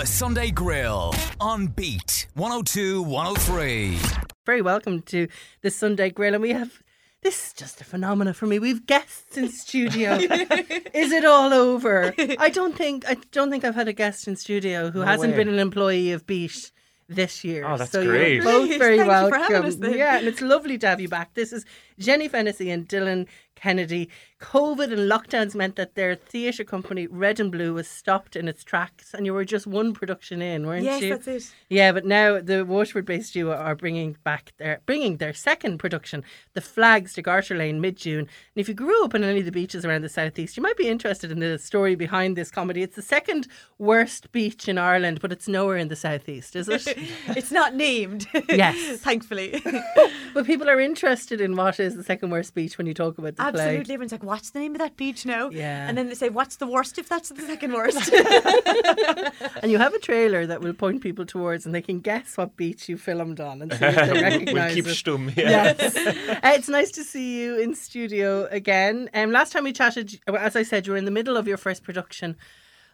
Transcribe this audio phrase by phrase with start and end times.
[0.00, 3.98] The Sunday Grill on Beat 102 103.
[4.46, 5.28] Very welcome to
[5.60, 6.82] the Sunday Grill, and we have.
[7.20, 8.58] This is just a phenomena for me.
[8.58, 10.14] We've guests in studio.
[10.14, 12.14] is it all over?
[12.38, 15.36] I don't think I don't think I've had a guest in studio who hasn't way.
[15.36, 16.72] been an employee of Beat
[17.06, 17.66] this year.
[17.66, 18.36] Oh, that's so great.
[18.36, 19.54] You're both very Thank you for welcome.
[19.54, 19.94] having us.
[19.94, 21.34] Yeah, and it's lovely to have you back.
[21.34, 21.66] This is
[21.98, 23.26] Jenny Fennessy and Dylan
[23.60, 24.08] Kennedy.
[24.40, 28.64] COVID and lockdowns meant that their theatre company Red and Blue was stopped in its
[28.64, 31.08] tracks, and you were just one production in, weren't Yes, you?
[31.08, 31.54] Yes, that's it.
[31.68, 36.62] Yeah, but now the Waterford-based duo are bringing back their bringing their second production, The
[36.62, 38.20] Flags, to Garter Lane mid-June.
[38.20, 40.78] And if you grew up in any of the beaches around the southeast, you might
[40.78, 42.82] be interested in the story behind this comedy.
[42.82, 43.46] It's the second
[43.78, 46.86] worst beach in Ireland, but it's nowhere in the southeast, is it?
[47.28, 48.26] It's not named.
[48.48, 49.00] Yes.
[49.00, 49.62] Thankfully.
[50.34, 53.36] but people are interested in what is the second worst beach when you talk about
[53.36, 53.62] the play.
[53.62, 53.94] Absolutely.
[53.94, 55.50] Everyone's like, what's the name of that beach now?
[55.50, 55.88] Yeah.
[55.88, 58.10] And then they say, what's the worst if that's the second worst?
[59.62, 62.56] And you have a trailer that will point people towards, and they can guess what
[62.56, 64.90] beach you filmed on and see if they we'll recognise keep it.
[64.90, 65.36] stum.
[65.36, 65.74] Yeah.
[65.78, 65.96] Yes.
[65.96, 69.10] Uh, it's nice to see you in studio again.
[69.14, 71.56] Um, last time we chatted, as I said, you were in the middle of your
[71.58, 72.36] first production.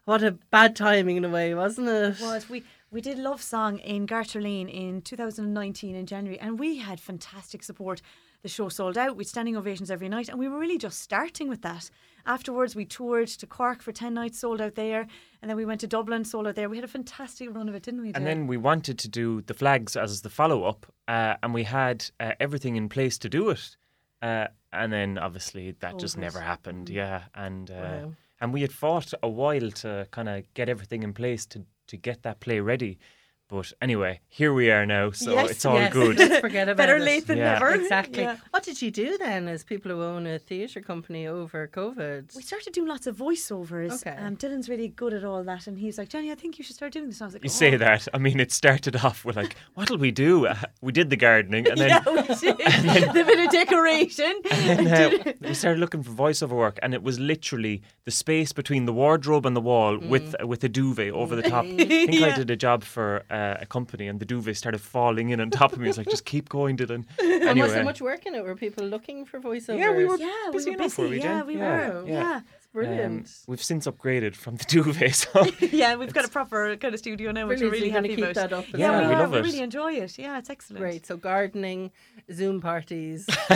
[0.05, 2.21] What a bad timing in a way, wasn't it?
[2.21, 6.79] was we we did Love Song in Garter Lane in 2019 in January, and we
[6.79, 8.01] had fantastic support.
[8.43, 9.17] The show sold out.
[9.17, 11.91] We'd standing ovations every night, and we were really just starting with that.
[12.27, 15.07] Afterwards, we toured to Cork for 10 nights, sold out there,
[15.43, 16.69] and then we went to Dublin, sold out there.
[16.69, 18.13] We had a fantastic run of it, didn't we?
[18.15, 21.65] And then we wanted to do the flags as the follow up, uh, and we
[21.65, 23.77] had uh, everything in place to do it.
[24.23, 26.21] Uh, and then obviously that just COVID.
[26.21, 26.89] never happened.
[26.89, 28.13] Yeah, and uh, Wow.
[28.41, 31.97] and we had fought a while to kind of get everything in place to to
[31.97, 32.99] get that play ready.
[33.49, 36.19] But anyway, here we are now, so Yes, it's all Yes, good.
[36.41, 37.03] Forget about Better it.
[37.03, 37.53] late than Yeah.
[37.53, 37.75] never.
[37.75, 38.25] Exactly.
[38.25, 38.39] Yeah.
[38.51, 42.35] What did you do then as people who own a theatre company over COVID?
[42.35, 44.05] We started doing lots of voiceovers.
[44.05, 44.17] Okay.
[44.19, 46.75] Um, Dylan's really good at all that, and he's like, Johnny, I think you should
[46.75, 47.21] start doing this.
[47.21, 48.09] And I was like, You "Oh." say that.
[48.13, 50.47] I mean, it started off with like, what'll we do?
[50.49, 52.59] Uh, we did the gardening, and then yeah, we did.
[53.15, 54.41] the bit of decoration.
[54.51, 58.87] And uh, we started looking for voiceover work, and it was literally the space between
[58.87, 61.65] the wardrobe and the wall with with a duvet over the top.
[61.65, 65.27] I think I did a job for uh, a company, and the duvet started falling
[65.33, 65.89] in on top of me.
[65.89, 67.03] It's like, just keep going, Dylan.
[67.49, 68.43] And was there much work in it?
[68.47, 69.79] Were people looking for voiceovers?
[69.83, 71.03] Yeah, we were- yeah, we busy were were busy.
[71.11, 71.47] we, yeah, Jen?
[71.47, 72.05] we Yeah, were.
[72.07, 72.13] yeah.
[72.21, 72.41] Yeah.
[72.79, 73.27] It's brilliant.
[73.27, 75.15] um, we've since upgraded from the duvet.
[75.15, 78.09] So Yeah, we've got a proper kind of studio now, which we're Brilliant, so really
[78.09, 78.35] happy keep about.
[78.51, 79.01] that up as yeah, well.
[79.03, 79.19] we, we are.
[79.21, 79.45] love we it.
[79.45, 80.19] really enjoy it.
[80.19, 80.81] Yeah, it's excellent.
[80.81, 81.07] Great.
[81.07, 81.91] So gardening,
[82.33, 83.27] Zoom parties,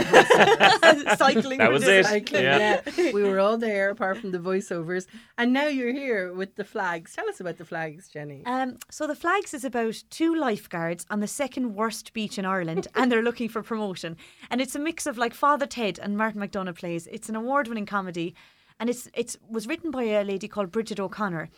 [1.17, 1.59] Cycling.
[1.59, 2.07] That was it.
[2.07, 2.43] cycling.
[2.45, 2.81] Yeah.
[2.97, 3.13] Yeah.
[3.13, 5.07] we were all there apart from the voiceovers,
[5.39, 7.15] and now you're here with the flags.
[7.15, 8.43] Tell us about the flags, Jenny.
[8.47, 12.87] Um, so the flags is about two lifeguards on the second worst beach in Ireland,
[12.95, 14.17] and they're looking for promotion.
[14.51, 17.07] And it's a mix of like Father Ted and Martin McDonagh plays.
[17.09, 18.35] It's an award-winning comedy,
[18.81, 21.49] and it's it's was written by a lady called Bridget O'Connor.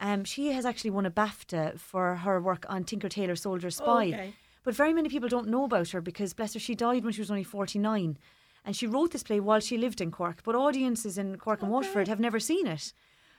[0.00, 4.06] Um, she has actually won a BAFTA for her work on Tinker Tailor Soldier Spy.
[4.06, 4.34] okay.
[4.62, 7.20] But very many people don't know about her because, bless her, she died when she
[7.20, 8.18] was only 49.
[8.64, 10.42] And she wrote this play while she lived in Cork.
[10.44, 12.92] But audiences in Cork and Waterford have never seen it.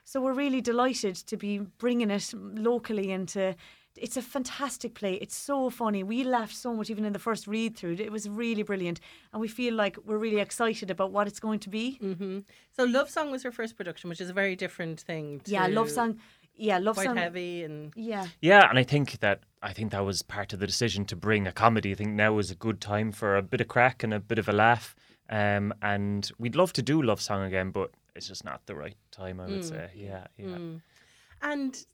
[0.04, 3.56] So we're really delighted to be bringing it locally into.
[3.98, 5.16] It's a fantastic play.
[5.16, 6.02] It's so funny.
[6.04, 7.94] We laughed so much even in the first read through.
[8.00, 9.00] It was really brilliant.
[9.34, 11.96] And we feel like we're really excited about what it's going to be.
[11.98, 12.40] hmm
[12.76, 15.42] So Love Song was her first production, which is a very different thing.
[15.42, 16.20] To Yeah, Love Song.
[16.56, 17.18] Yeah, Love Quite Song.
[17.18, 18.28] heavy and Yeah.
[18.42, 21.48] yeah, and I think that I think that was part of the decision to bring
[21.48, 21.92] a comedy.
[21.92, 24.40] I think now is a good time for a bit of crack and a bit
[24.40, 24.96] of a laugh.
[25.30, 28.98] Um, and we'd love to do Love Song again, but it's just not the right
[29.12, 29.40] time.
[29.40, 29.90] I would say.
[29.96, 30.58] Yeah, yeah.
[31.42, 31.86] and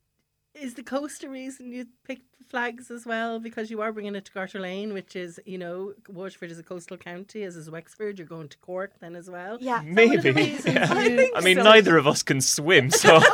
[0.61, 3.39] is the coast a reason you picked flags as well?
[3.39, 6.63] Because you are bringing it to Garter Lane, which is you know Waterford is a
[6.63, 8.17] coastal county, as is Wexford.
[8.17, 9.57] You're going to Cork then as well.
[9.61, 9.77] Yeah.
[9.79, 10.31] one Maybe.
[10.31, 10.93] reasons Yeah.
[11.03, 11.63] you- I mean, so.
[11.63, 13.19] neither of us can swim, so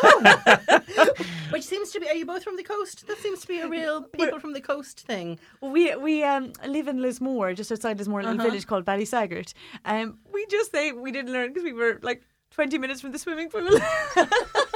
[1.51, 2.07] Which seems to be.
[2.09, 3.05] Are you both from the coast?
[3.07, 5.39] That seems to be a real people from the coast thing.
[5.61, 8.49] Well, we we um, live in Lismore, just outside Lismore, a little Uh-huh.
[8.49, 9.53] village called Ballysaggart.
[9.85, 13.19] Um, we just say we didn't learn because we were like 20 minutes from the
[13.19, 13.67] swimming pool.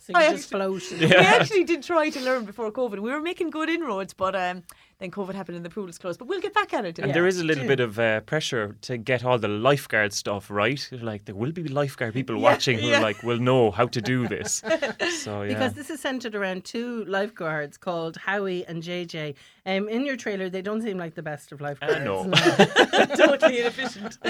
[0.00, 0.82] So you I just float.
[0.98, 3.00] we actually did try to learn before COVID.
[3.00, 4.62] We were making good inroads, but um,
[5.00, 6.18] then COVID happened and the pool was closed.
[6.18, 6.98] But we'll get back at it.
[6.98, 7.14] And Yeah.
[7.14, 10.88] there is a little bit of uh, pressure to get all the lifeguard stuff right.
[10.92, 13.00] Like there will be lifeguard people watching who yeah.
[13.00, 14.62] like will know how to do this.
[15.20, 15.48] So yeah.
[15.48, 19.34] Because this is centered around two lifeguards called Howie and JJ.
[19.66, 22.04] Um, in your trailer, they don't seem like the best of lifeguards.
[22.04, 22.30] no.
[23.16, 24.18] totally inefficient.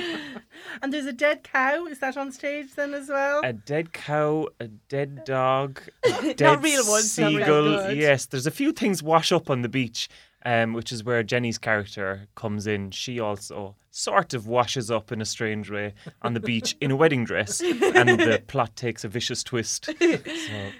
[0.82, 1.86] And there's a dead cow.
[1.86, 3.40] Is that on stage then as well?
[3.44, 7.92] a dead cow, a dead dog, a dead real ones, seagull.
[7.92, 10.08] Yes, there's a few things wash up on the beach,
[10.44, 12.90] um, which is where Jenny's character comes in.
[12.90, 16.96] She also sort of washes up in a strange way on the beach in a
[16.96, 19.90] wedding dress, and the plot takes a vicious twist.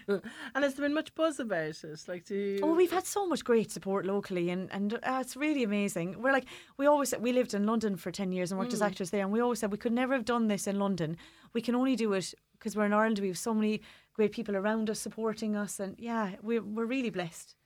[0.06, 0.20] So,
[0.54, 2.04] And has there been much buzz about it?
[2.08, 2.60] Like, do you...
[2.62, 6.20] Oh, we've had so much great support locally, and and uh, it's really amazing.
[6.20, 6.46] We're like
[6.76, 9.32] we always we lived in London for ten years and worked as actors there, and
[9.32, 11.16] we always said we could never have done this in London.
[11.52, 13.18] We can only do it because we're in Ireland.
[13.18, 13.82] We have so many
[14.14, 17.56] great people around us supporting us, and yeah, we're we're really blessed.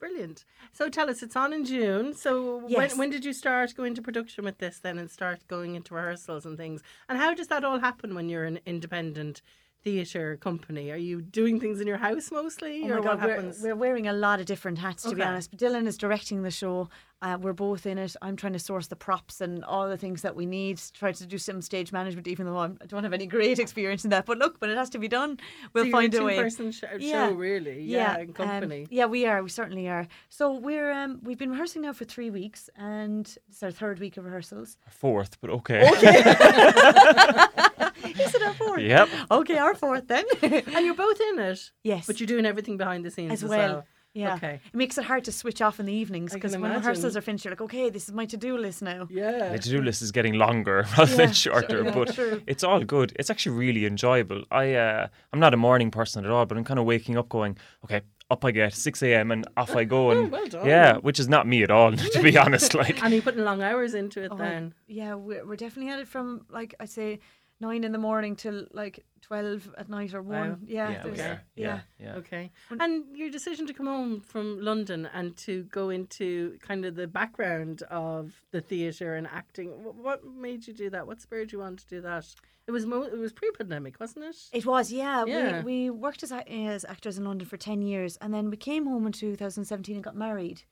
[0.00, 0.44] Brilliant.
[0.72, 2.14] So tell us, it's on in June.
[2.14, 2.76] So Yes.
[2.92, 5.94] when, when did you start going into production with this then and start going into
[5.94, 6.82] rehearsals and things?
[7.08, 9.42] And how does that all happen when you're an independent
[9.82, 10.90] theatre company?
[10.90, 12.82] Are you doing things in your house mostly?
[12.84, 13.60] Oh or my what God, we're, happens?
[13.62, 15.50] we're wearing a lot of different hats to be honest.
[15.50, 16.88] But Dylan is directing the show.
[17.22, 18.16] Uh, we're both in it.
[18.22, 20.78] I'm trying to source the props and all the things that we need.
[20.78, 23.58] To Try to do some stage management, even though I'm, I don't have any great
[23.58, 24.24] experience in that.
[24.24, 25.38] But look, when it has to be done,
[25.74, 26.36] we'll so find a a way.
[26.36, 27.28] two-person sh- Yeah.
[27.28, 27.82] show, really?
[27.82, 28.86] Yeah, and um, company.
[28.90, 29.42] yeah, we are.
[29.42, 30.08] We certainly are.
[30.30, 34.16] So we're um, we've been rehearsing now for three weeks, and it's our third week
[34.16, 34.78] of rehearsals.
[34.88, 35.82] fourth, but okay.
[38.18, 38.80] Is it our fourth?
[38.80, 39.08] Yep.
[39.30, 40.24] Okay, our fourth then.
[40.42, 41.70] and you're both in it?
[41.84, 43.84] yes, But you're doing everything behind the scenes as as, well.
[44.12, 44.34] Yeah.
[44.34, 44.54] Okay.
[44.66, 47.20] It makes it hard to switch off in the evenings because can when rehearsals are
[47.20, 49.06] finished, you're like, okay, this is my to-do list now.
[49.08, 49.50] Yeah.
[49.52, 52.42] The to-do list is getting longer rather Yeah, than shorter, yeah, but true.
[52.48, 53.12] it's all good.
[53.20, 54.42] It's actually really enjoyable.
[54.50, 57.28] I uh, I'm not a morning person at all, but I'm kind of waking up
[57.28, 58.00] going, okay,
[58.32, 59.30] up I get 6 a.m.
[59.30, 60.66] and off I go, and well done.
[60.66, 62.74] yeah, which is not me at all, to be honest.
[62.74, 64.74] Like, And you're putting long hours into it Oh, then.
[64.88, 67.20] Yeah, we're, we're definitely at it from like I'd say
[67.60, 70.50] nine in the morning till like twelve at night or one.
[70.50, 70.58] Wow.
[70.66, 71.42] Yeah, yeah, we there's- are.
[71.54, 71.80] yeah.
[72.00, 72.14] yeah.
[72.16, 72.50] Okay.
[72.70, 77.06] And your decision to come home from London and to go into kind of the
[77.06, 81.06] background of the theatre and acting, what made you do that?
[81.06, 82.26] What spurred you on to do that?
[82.66, 84.36] It was mo- it was pre-pandemic, wasn't it?
[84.52, 85.24] It was, yeah.
[85.26, 85.62] Yeah.
[85.62, 88.86] We, we worked as, as actors in London for 10 years and then we came
[88.86, 90.62] home in 2017 and got married.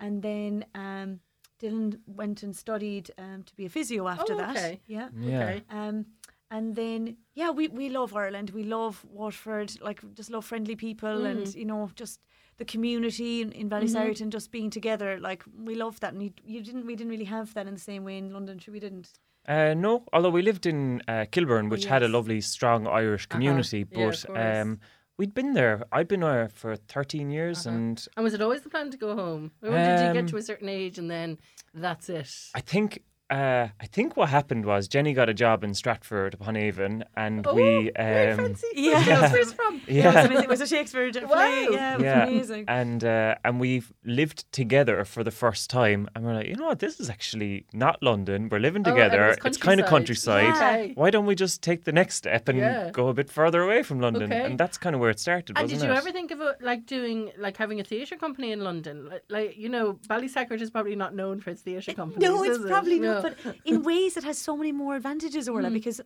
[0.00, 1.20] And then um,
[1.62, 4.56] Dylan went and studied um, to be a physio after Oh, that.
[4.56, 4.80] okay.
[4.86, 5.08] Yeah.
[5.18, 5.44] Yeah.
[5.44, 5.62] Okay.
[5.70, 6.06] Um,
[6.50, 8.50] and then, yeah, we, we love Ireland.
[8.50, 12.20] We love Waterford, like, just love friendly people and, you know, just
[12.58, 15.18] the community in, in Ballysaggart just being together.
[15.18, 16.12] Like, we love that.
[16.12, 18.58] And you, you didn't, we didn't really have that in the same way in London.
[18.58, 19.10] Sure, we didn't.
[19.48, 23.86] Uh, no, although we lived in uh, Kilburn, which had a lovely, strong Irish community,
[23.90, 24.62] Yeah, of but course.
[24.62, 24.80] um,
[25.18, 25.84] we'd been there.
[25.92, 27.76] I'd been there for 13 years, Uh-huh.
[27.76, 29.50] and And was it always the plan to go home?
[29.62, 31.38] Or did you Um, get to a certain age and then
[31.74, 32.30] that's it?
[32.54, 33.02] I think.
[33.34, 37.44] Uh, I think what happened was Jenny got a job in Stratford upon Avon, and
[37.46, 38.66] Oh, we very um, fancy.
[38.74, 39.32] Yeah.
[39.32, 39.74] Where's from?
[39.88, 41.24] It was, yeah, it was a Shakespeare play.
[41.26, 41.68] Wow.
[41.72, 42.64] Yeah, it was yeah, amazing.
[42.68, 46.66] and uh, and we lived together for the first time, and we're like, you know
[46.66, 48.48] what, this is actually not London.
[48.50, 49.24] We're living Oh, together.
[49.30, 50.44] it was it's kind of countryside.
[50.44, 50.80] countryside.
[50.84, 50.92] Okay.
[50.94, 52.90] Why don't we just take the next step and Yeah.
[52.92, 54.32] go a bit further away from London?
[54.32, 54.42] Okay.
[54.44, 55.98] And that's kind of where it started, And wasn't did you it?
[55.98, 59.08] ever think of it, like doing like having a theatre company in London?
[59.08, 62.22] Like, like you know, Ballysaggart is probably not known for its theatre companies.
[62.28, 62.68] No, it's is it?
[62.68, 63.14] probably No.
[63.14, 63.23] not.
[63.24, 63.34] But
[63.64, 65.74] in ways, it has so many more advantages, Orla, Hmm.
[65.74, 66.00] because.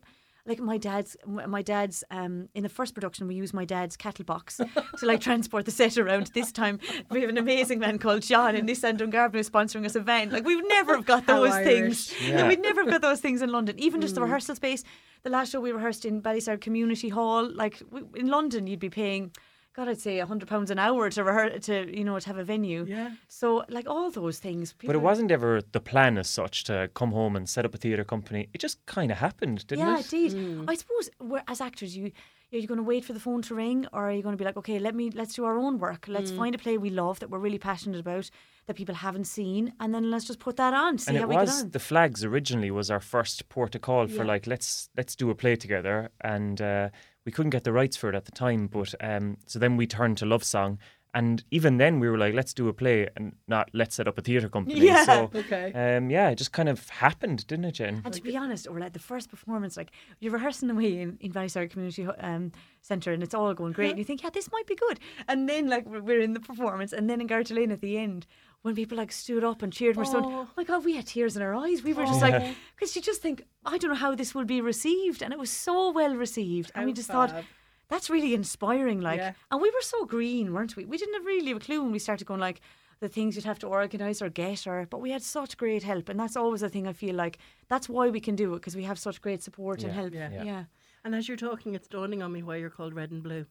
[0.45, 4.25] Like my dad's, my dad's, um, in the first production, we used my dad's cattle
[4.25, 4.57] box
[4.99, 6.31] to like transport the set around.
[6.33, 6.79] This time,
[7.11, 10.31] we have an amazing man called John in Nissan Dungarvan who's sponsoring us a van.
[10.31, 11.97] Like we would never have got those things.
[12.25, 12.47] Yeah.
[12.47, 13.77] We'd never have got those things in London.
[13.77, 14.05] Even Hmm.
[14.05, 14.83] just the rehearsal space.
[15.21, 17.43] The last show we rehearsed in Ballysaggart Community Hall.
[17.63, 19.31] Like we, in London, you'd be paying.
[19.79, 22.37] God, I'd say a hundred pounds an hour to rehearse to you know to have
[22.37, 22.85] a venue.
[22.85, 23.11] Yeah.
[23.29, 24.73] So like all those things.
[24.85, 27.77] But it wasn't ever the plan as such to come home and set up a
[27.77, 28.49] theatre company.
[28.53, 30.11] It just kind of happened, didn't yeah, it?
[30.11, 30.69] Yeah, it did.
[30.69, 32.11] I suppose we're, as actors, you
[32.51, 34.37] are you going to wait for the phone to ring, or are you going to
[34.37, 36.09] be like, okay, let me let's do our own work.
[36.09, 38.29] Let's find a play we love that we're really passionate about
[38.65, 40.97] that people haven't seen, and then let's just put that on.
[40.97, 41.69] See and how it we get was on.
[41.69, 44.33] the flags originally was our first port of call for Yeah.
[44.33, 46.89] like let's let's do a play together and uh,
[47.29, 49.85] we couldn't get the rights for it at the time but um, so then we
[49.85, 50.79] turned to love song
[51.13, 54.17] and even then we were like let's do a play and not let's set up
[54.17, 55.05] a theatre company Yeah.
[55.05, 55.71] so Okay.
[55.73, 58.79] um, yeah it just kind of happened didn't it Jen And to be honest, or
[58.79, 62.51] like the first performance, like you're rehearsing away in, in Ballysaggart Community um,
[62.81, 64.99] Centre and it's all going great, and you think, yeah, this might be good.
[65.27, 67.97] And then, like, we're, we're in the performance, and then in Garter Lane at the
[67.97, 68.25] end,
[68.61, 70.47] when people like stood up and cheered, and we're so, Oh.
[70.47, 71.83] oh my God, we had tears in our eyes.
[71.83, 74.61] We were just like, because you just think, I don't know how this will be
[74.61, 75.21] received.
[75.21, 76.71] And it was so well received.
[76.75, 77.43] and we How just thought, fab.
[77.89, 79.01] That's really inspiring.
[79.01, 79.33] Like, Yeah.
[79.51, 80.85] and we were so green, weren't we?
[80.85, 82.61] We didn't have really a clue when we started going like
[83.01, 86.09] the things you'd have to organise or get, or but we had such great help,
[86.09, 87.37] and that's always a thing I feel like
[87.69, 90.13] that's why we can do it because we have such great support and help.
[90.13, 90.43] Yeah.
[90.43, 90.63] yeah.
[91.05, 93.45] And as you're talking, it's dawning on me why you're called Red and Blue.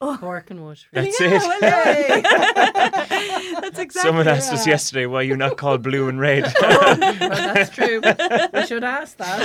[0.00, 0.16] Oh.
[0.18, 0.88] Cork and Waterford.
[1.04, 2.80] that's Yeah, it well,
[3.60, 4.00] that's exactly.
[4.08, 8.00] someone asked us yesterday why you're not called blue and red well, that's true.
[8.52, 9.42] we should ask that.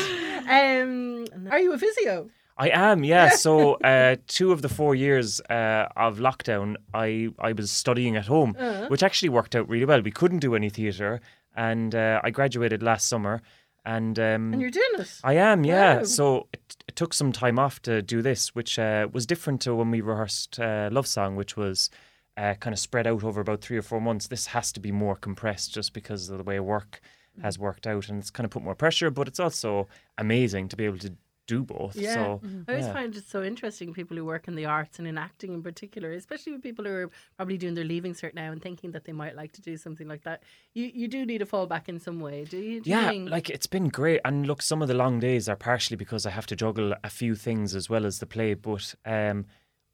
[0.50, 2.30] Um, are you a physio?
[2.58, 3.30] I am, yeah.
[3.30, 8.26] So uh, two of the four years uh, of lockdown, I I was studying at
[8.28, 8.88] home, Uh-huh.
[8.90, 10.02] which actually worked out really well.
[10.02, 11.20] We couldn't do any theatre,
[11.56, 13.42] and uh, I graduated last summer,
[13.86, 15.20] and um, And you're doing it.
[15.24, 15.98] I am, yeah.
[15.98, 16.04] Wow.
[16.06, 19.76] So it, it took some time off to do this, which uh, was different to
[19.76, 21.90] when we rehearsed uh, Love Song, which was
[22.38, 24.28] uh, kind of spread out over about three or four months.
[24.28, 27.02] This has to be more compressed just because of the way work
[27.44, 29.12] has worked out, and it's kind of put more pressure.
[29.12, 29.88] But it's also
[30.18, 31.12] amazing to be able to
[31.48, 31.96] do both.
[31.96, 32.14] Yeah.
[32.14, 32.94] So I always yeah.
[32.94, 36.12] find it so interesting, people who work in the arts and in acting in particular,
[36.12, 39.14] especially with people who are probably doing their leaving cert now and thinking that they
[39.14, 40.44] might like to do something like that.
[40.74, 42.82] You you do need a fallback in some way, do you?
[42.82, 43.30] Do you Yeah, think?
[43.30, 44.22] like it's been great.
[44.24, 47.10] And look, some of the long days are partially because I have to juggle a
[47.10, 48.54] few things as well as the play.
[48.54, 49.46] But um,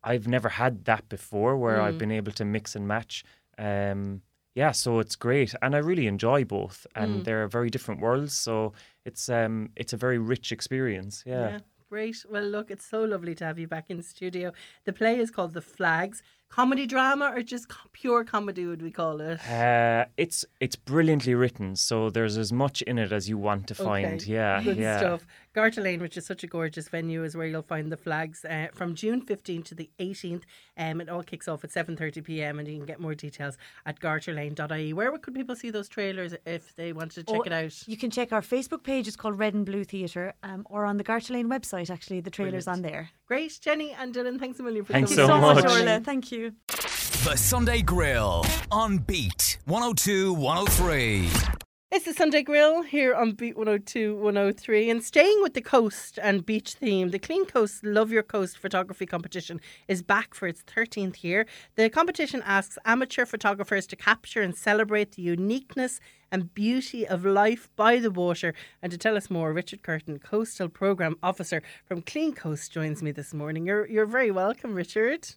[0.04, 3.24] I've never had that before where I've been able to mix and match.
[3.58, 4.22] Um,
[4.56, 8.34] yeah, so it's great, and I really enjoy both, and they're very different worlds.
[8.38, 8.74] So
[9.06, 11.24] it's um, it's a very rich experience.
[11.26, 11.50] Yeah.
[11.50, 12.24] Yeah, great.
[12.30, 14.52] Well, look, it's so lovely to have you back in studio.
[14.86, 16.22] The play is called The Flags.
[16.54, 19.40] Comedy drama or just pure comedy, would we call it?
[19.50, 23.74] Uh, it's it's brilliantly written, so there's as much in it as you want to
[23.74, 24.22] find.
[24.22, 25.00] Okay, Yeah, Good yeah.
[25.00, 25.26] stuff.
[25.54, 28.68] Garter Lane, which is such a gorgeous venue, is where you'll find the flags uh,
[28.74, 30.44] from June 15th to the 18th.
[30.78, 33.56] Um, it all kicks off at 7.30 pm and you can get more details
[33.86, 34.94] at garterlane.ie.
[34.94, 37.88] Where could people see those trailers if they wanted to check Or it out?
[37.88, 39.08] You can check our Facebook page.
[39.08, 41.92] It's called Red and Blue Theatre, um, or on the Garter Lane website.
[41.92, 43.12] Actually, the trailer's on there.
[43.34, 45.28] Great, Jenny and Dylan, thanks a million for Thanks coming.
[45.28, 45.64] so so much.
[45.64, 46.00] much, Orla.
[46.02, 46.54] Thank you.
[46.68, 51.63] The Sunday Grill on Beat 102 103.
[51.96, 56.44] It's the Sunday Grill here on Beat 102 103 and staying with the coast and
[56.44, 61.24] beach theme, the Clean Coast Love Your Coast photography competition is back for its 13th
[61.24, 61.46] year.
[61.76, 66.00] The competition asks amateur photographers to capture and celebrate the uniqueness
[66.32, 68.56] and beauty of life by the water.
[68.82, 73.12] And to tell us more, Richard Curtin, Coastal Programme Officer from Clean Coast, joins me
[73.12, 73.68] this morning.
[73.68, 75.36] You're, you're very welcome, Richard.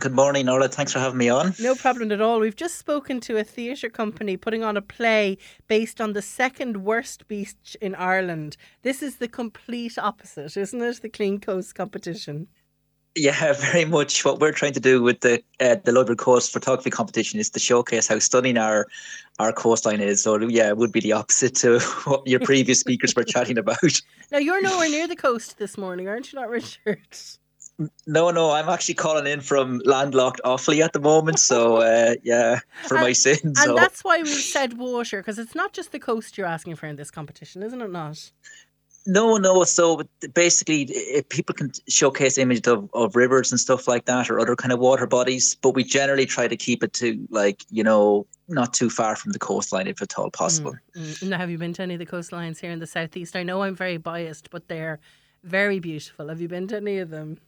[0.00, 0.66] Good morning, Orla.
[0.66, 1.54] Thanks for having me on.
[1.60, 2.40] No problem at all.
[2.40, 6.84] We've just spoken to a theatre company putting on a play based on the second
[6.84, 8.56] worst beach in Ireland.
[8.82, 11.00] This is the complete opposite, isn't it?
[11.00, 12.48] The Clean Coast competition.
[13.14, 14.24] Yeah, very much.
[14.24, 17.60] What we're trying to do with the uh, the Lover Coast photography competition is to
[17.60, 18.88] showcase how stunning our
[19.38, 20.20] our coastline is.
[20.24, 23.78] So yeah, it would be the opposite to what your previous speakers were chatting about.
[24.32, 26.98] Now, you're nowhere near the coast this morning, aren't you, not, Richard?
[28.06, 31.40] No, no, I'm actually calling in from landlocked Offaly at the moment.
[31.40, 33.42] So uh, yeah, for my sins.
[33.42, 36.76] And So that's why we've said water, because it's not just the coast you're asking
[36.76, 38.30] for in this competition, isn't it not?
[39.06, 39.64] No, no.
[39.64, 40.02] So
[40.32, 40.86] basically,
[41.28, 44.78] people can showcase images of, of rivers and stuff like that, or other kind of
[44.78, 48.88] water bodies, but we generally try to keep it to like you know not too
[48.88, 50.74] far from the coastline if at all possible.
[50.96, 51.28] Mm.
[51.28, 53.36] Now, have you been to any of the coastlines here in the southeast?
[53.36, 55.00] I know I'm very biased, but they're
[55.42, 56.28] very beautiful.
[56.28, 57.38] Have you been to any of them?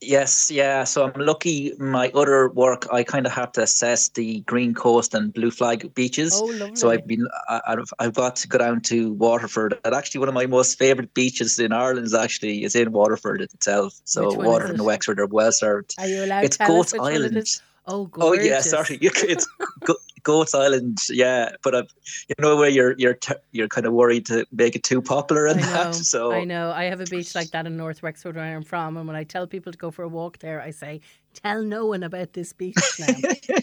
[0.00, 0.84] Yes, yeah.
[0.84, 1.72] So I'm lucky.
[1.78, 5.92] My other work, I kind of have to assess the Green Coast and Blue Flag
[5.94, 6.32] beaches.
[6.34, 6.76] Oh, lovely.
[6.76, 9.76] So I've been, I've, I've got to go down to Waterford.
[9.84, 13.40] And actually, one of my most favourite beaches in Ireland is actually is in Waterford
[13.40, 14.00] itself.
[14.04, 14.78] So Which one is Waterford it?
[14.78, 15.94] and Wexford are well served.
[15.98, 17.36] Are you allowed It's to tell us Goats which Island.
[17.36, 17.60] is?
[17.90, 18.46] Oh, Oh gorgeous.
[18.46, 19.46] yeah, sorry, it's
[20.22, 20.98] Goats Island.
[21.10, 21.88] Yeah, but I've,
[22.28, 23.18] you know where you're you're
[23.52, 25.94] you're kind of worried to make it too popular and that.
[25.94, 26.70] So I know.
[26.72, 29.24] I have a beach like that in North Wexford where I'm from, and when I
[29.24, 31.00] tell people to go for a walk there, I say,
[31.34, 33.14] "Tell no one about this beach now."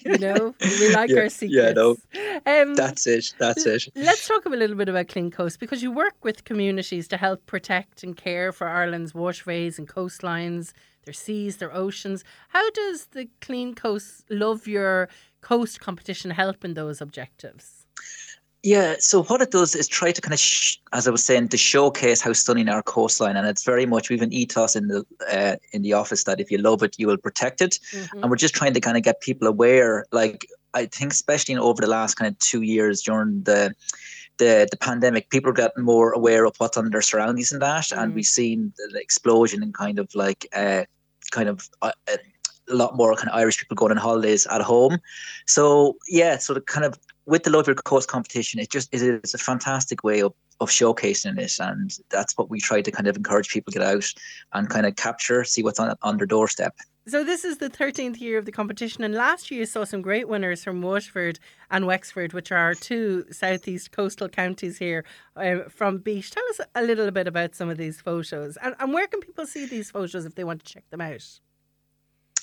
[0.05, 1.55] you know, we like Yeah, our secrets.
[1.55, 1.95] yeah, no.
[2.45, 3.33] Um, that's it.
[3.39, 3.87] That's it.
[3.95, 7.45] Let's talk a little bit about Clean Coast because you work with communities to help
[7.45, 10.73] protect and care for Ireland's waterways and coastlines,
[11.05, 12.23] their seas, their oceans.
[12.49, 15.09] How does the Clean Coast Love Your
[15.49, 17.85] Coast competition help in those objectives?
[18.63, 21.49] Yeah, so what it does is try to kind of, sh- as I was saying,
[21.49, 25.05] to showcase how stunning our coastline, and it's very much we've an ethos in the
[25.31, 28.19] uh, in the office that if you love it, you will protect it, Mm-hmm.
[28.21, 29.93] and we're just trying to kind of get people aware.
[30.11, 33.61] Like I think, especially over the last kind of two years during the
[34.41, 37.91] the the pandemic, people are getting more aware of what's on their surroundings and that,
[37.91, 38.15] and Mm.
[38.15, 40.83] we've seen the explosion in kind of like uh,
[41.37, 41.69] kind of.
[41.83, 42.17] Uh, uh,
[42.69, 44.99] a lot more kind of Irish people going on holidays at home.
[45.45, 49.01] So yeah, so the kind of with the Love Your Coast competition, it just it
[49.01, 53.07] is a fantastic way of, of showcasing it, and that's what we try to kind
[53.07, 54.05] of encourage people to get out
[54.53, 56.75] and kind of capture, see what's on on their doorstep.
[57.07, 60.01] So this is the 13th year of the competition, and last year you saw some
[60.01, 65.05] great winners from Waterford and Wexford, which are our two southeast coastal counties here
[65.35, 66.31] uh, from Beach.
[66.31, 69.45] Tell us a little bit about some of these photos, and, and where can people
[69.45, 71.39] see these photos if they want to check them out?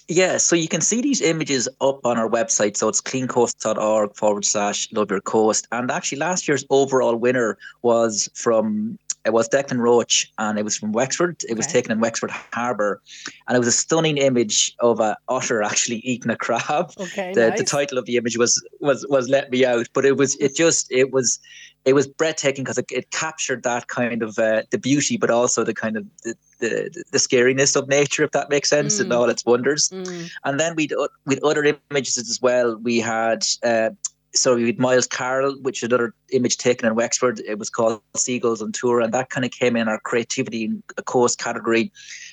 [0.09, 2.77] Yeah, so you can see these images up on our website.
[2.77, 5.69] So it's cleancoast.org forward slash love your coast.
[5.73, 10.77] And actually, last year's overall winner was from it was Declan Roach, and it was
[10.77, 11.43] from Wexford.
[11.49, 11.75] It was Okay.
[11.75, 13.01] taken in Wexford Harbour,
[13.47, 16.93] and it was a stunning image of a otter actually eating a crab.
[16.99, 17.59] Okay, the, nice.
[17.59, 20.55] the title of the image was was was let me out but it was it
[20.57, 21.39] just it was
[21.85, 25.65] it was breathtaking because it, it captured that kind of uh, the beauty but also
[25.65, 29.17] the kind of the, the the scariness of nature if that makes sense and Mm.
[29.17, 30.93] all its wonders Mm, and then we'd
[31.27, 33.91] with other images as well we had uh,
[34.35, 37.41] so we had Miles Carroll, which is another image taken in Wexford.
[37.41, 40.83] It was called Seagulls on Tour, and that kind of came in our creativity and
[41.05, 41.93] coast category,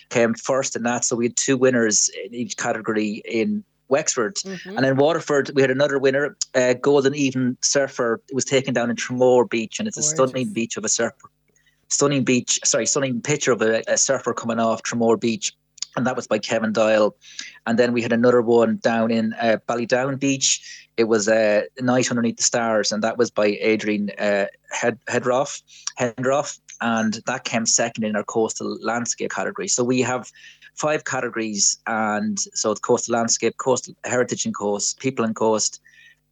[0.10, 1.06] came first in that.
[1.06, 4.36] So we had two winners in each category in Wexford.
[4.38, 4.78] mhm.
[4.78, 8.22] And in Waterford, we had another winner, uh, Golden Even Surfer.
[8.30, 11.30] It was taken down in Tramore Beach, and it's a stunning beach of a surfer.
[11.90, 15.54] Stunning beach, sorry, stunning picture of a, a surfer coming off Tramore Beach.
[15.96, 17.16] And that was by Kevin Doyle.
[17.66, 20.88] And then we had another one down in uh, Ballydowane Beach.
[20.98, 25.62] It was uh, Night Underneath the Stars, and that was by Adrian uh, Head, Headroff,
[25.98, 26.60] Hendroff.
[26.82, 29.68] And that came second in our coastal landscape category.
[29.68, 30.30] So we have
[30.76, 35.82] five categories, and so it's coastal landscape, coastal heritage and coast, people and coast,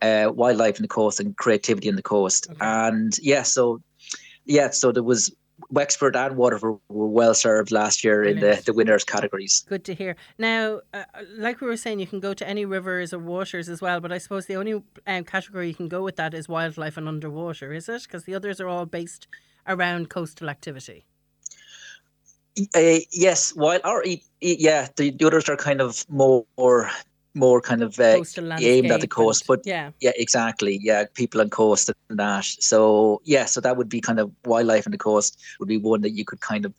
[0.01, 2.47] uh, wildlife in the coast, and creativity in the coast.
[2.49, 2.57] Okay.
[2.61, 3.81] And yeah, so
[4.45, 5.35] yeah, so there was
[5.69, 9.65] Wexford and Waterford were well served last year in the, the winners categories.
[9.67, 10.15] Good to hear.
[10.37, 11.03] Now, uh,
[11.37, 14.11] like we were saying, you can go to any rivers or waters as well, but
[14.11, 17.73] I suppose the only um, category you can go with that is wildlife and underwater,
[17.73, 18.03] is it?
[18.03, 19.27] Because the others are all based
[19.67, 21.05] around coastal activity.
[22.73, 24.03] Uh, yes, while our
[24.41, 26.89] yeah, the, the others are kind of more more
[27.61, 28.03] kind of uh,
[28.59, 30.79] aimed at the coast, and- but yeah, Yeah, exactly.
[30.81, 32.45] Yeah, people on coast and that.
[32.45, 36.01] So yeah, so that would be kind of wildlife on the coast would be one
[36.01, 36.73] that you could kind of.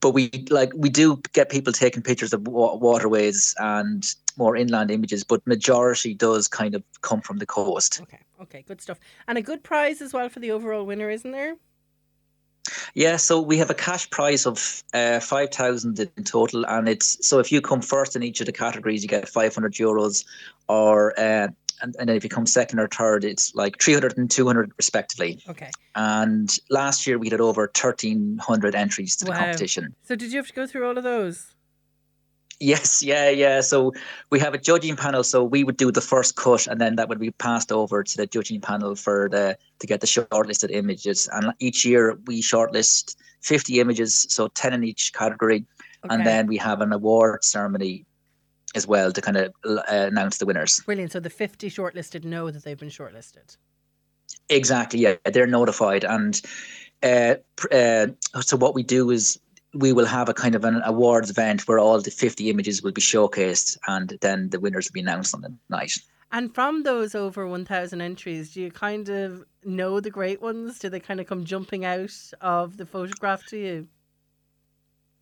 [0.00, 4.04] But we like we do get people taking pictures of wa- waterways and
[4.36, 8.00] more inland images, but majority does kind of come from the coast.
[8.02, 8.98] okay, okay, good stuff.
[9.28, 11.56] And a good prize as well for the overall winner, isn't there?
[12.94, 17.26] Yeah, so we have a cash prize of uh, five thousand in total, and it's
[17.26, 20.24] so if you come first in each of the categories, you get five hundred euros,
[20.68, 21.48] or uh,
[21.82, 25.42] and, and then if you come second or third, it's like 300 and 200 respectively.
[25.48, 25.70] Okay.
[25.94, 29.38] And last year we had over 1,300 entries to the Wow.
[29.38, 29.94] competition.
[30.02, 31.54] So did you have to go through all of those?
[32.64, 33.60] Yes, yeah, yeah.
[33.60, 33.92] So
[34.30, 35.22] we have a judging panel.
[35.22, 38.16] So we would do the first cut, and then that would be passed over to
[38.16, 41.28] the judging panel for the to get the shortlisted images.
[41.30, 45.66] And each year we shortlist 50 images, so 10 in each category,
[46.04, 46.14] Okay.
[46.14, 48.06] and then we have an award ceremony
[48.74, 50.80] as well to kind of uh, announce the winners.
[50.86, 51.12] Brilliant.
[51.12, 53.58] So the 50 shortlisted know that they've been shortlisted.
[54.48, 55.00] Exactly.
[55.00, 56.40] Yeah, they're notified, and
[57.02, 57.34] uh,
[57.70, 58.06] uh,
[58.40, 59.38] so what we do is
[59.74, 62.92] we will have a kind of an awards event where all the 50 images will
[62.92, 65.98] be showcased, and then the winners will be announced on the night.
[66.32, 70.78] And from those over 1,000 entries, do you kind of know the great ones?
[70.78, 73.88] Do they kind of come jumping out of the photograph to you?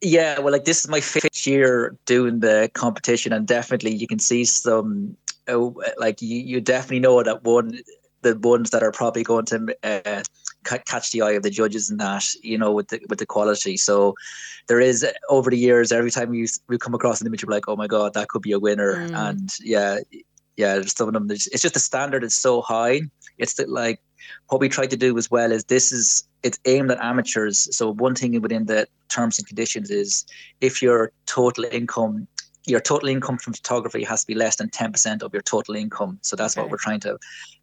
[0.01, 4.19] Yeah, well, like this is my fifth year doing the competition, and definitely you can
[4.19, 5.17] see some.
[5.49, 7.79] Oh, like you, you definitely know that one,
[8.23, 10.23] the ones that are probably going to uh,
[10.65, 13.77] catch the eye of the judges and that, you know, with the with the quality.
[13.77, 14.15] So
[14.69, 17.69] there is over the years, every time you we come across an image, you're like,
[17.69, 19.31] oh my god, that could be a winner, Mm.
[19.31, 19.99] and yeah,
[20.57, 21.31] yeah, there's some of them.
[21.31, 23.03] It's just the standard is so high.
[23.39, 24.01] It's that like
[24.49, 27.75] what we try to do as well is this is it's aimed at amateurs.
[27.77, 30.25] So one thing within the terms and conditions is
[30.61, 32.29] if your total income
[32.65, 36.19] your total income from photography has to be less than 10% of your total income.
[36.23, 36.63] So that's Okay.
[36.63, 37.19] what we're trying to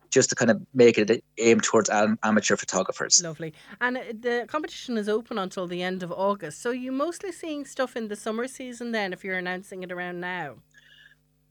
[0.09, 3.21] just to kind of make it aim towards amateur photographers.
[3.23, 3.53] Lovely.
[3.81, 6.61] And uh, the competition is open until the end of August.
[6.61, 10.19] So you're mostly seeing stuff in the summer season then if you're announcing it around
[10.19, 10.55] now?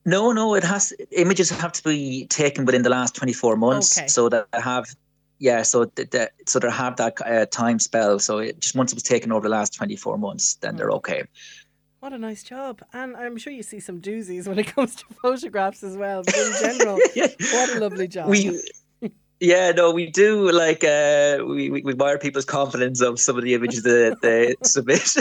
[0.04, 4.08] No, no, it has images have to be taken within the last 24 months Okay.
[4.08, 4.86] so that I have
[5.40, 8.18] yeah, so that that so they have that uh, time spell.
[8.18, 11.24] So it, just once it was taken over the last 24 months, then they're okay.
[12.00, 12.80] What a nice job.
[12.92, 16.22] And I'm sure you see some doozies when it comes to photographs as well.
[16.22, 16.98] But in general,
[17.52, 18.28] what a lovely job.
[18.28, 18.60] we
[19.40, 23.54] yeah no we do like uh we, we admire people's confidence of some of the
[23.54, 25.14] images that they submit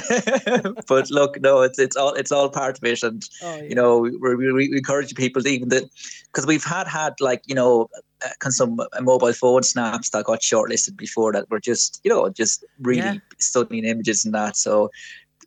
[0.88, 3.62] but look no it's it's all it's all part of it and oh, yeah.
[3.62, 5.84] you know we, we, we encourage people to even that
[6.34, 7.88] because we've had had like you know
[8.26, 12.28] uh, some uh, mobile phone snaps that got shortlisted before that were just you know
[12.30, 13.16] just really Yeah.
[13.38, 14.90] stunning images and that so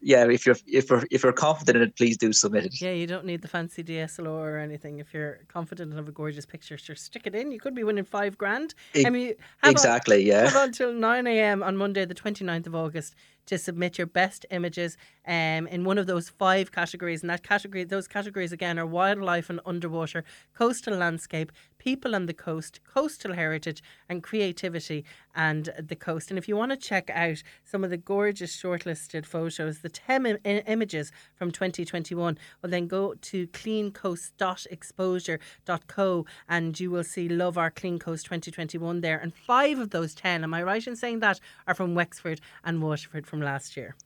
[0.00, 2.92] yeah if you're if you're if you're confident in it please do submit it Yeah,
[2.92, 4.98] you don't need the fancy DSLR or anything.
[4.98, 7.52] If you're confident and have a gorgeous picture, sure, stick it in.
[7.52, 8.74] You could be winning five grand.
[9.04, 9.34] I mean,
[9.64, 11.62] exactly yeah Have until 9 a.m.
[11.62, 13.14] on Monday, the 29th of August,
[13.46, 17.22] to submit your best images um, in one of those five categories.
[17.22, 20.24] And that category, those categories again are wildlife and underwater,
[20.54, 25.04] coastal landscape, people on the coast, coastal heritage, and creativity.
[25.34, 26.30] and the coast.
[26.30, 30.26] And if you want to check out some of the gorgeous shortlisted photos, the 10
[30.26, 37.70] Im- images from 2021, well, then go to cleancoast.exposure.co and you will see Love Our
[37.70, 39.18] Clean Coast 2021 there.
[39.18, 42.82] And five of those 10, am I right in saying that, are from Wexford and
[42.82, 43.96] Waterford from last year?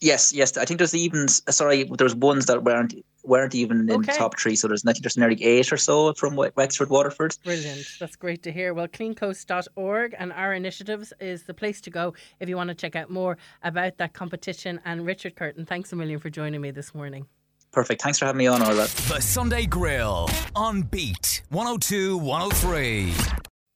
[0.00, 0.56] Yes, yes.
[0.58, 4.12] I think there's even sorry, there's ones that weren't weren't even in Okay.
[4.12, 4.54] the top three.
[4.54, 7.34] So there's I think there's nearly eight or so from Wexford, Waterford.
[7.42, 7.86] Brilliant.
[7.98, 8.74] That's great to hear.
[8.74, 12.96] Well, cleancoast.org and our initiatives is the place to go if you want to check
[12.96, 14.78] out more about that competition.
[14.84, 17.26] And Richard Curtin, thanks a million for joining me this morning.
[17.72, 18.02] Perfect.
[18.02, 18.88] Thanks for having me on, Orla.
[19.08, 23.12] The Sunday Grill on Beat 102 103.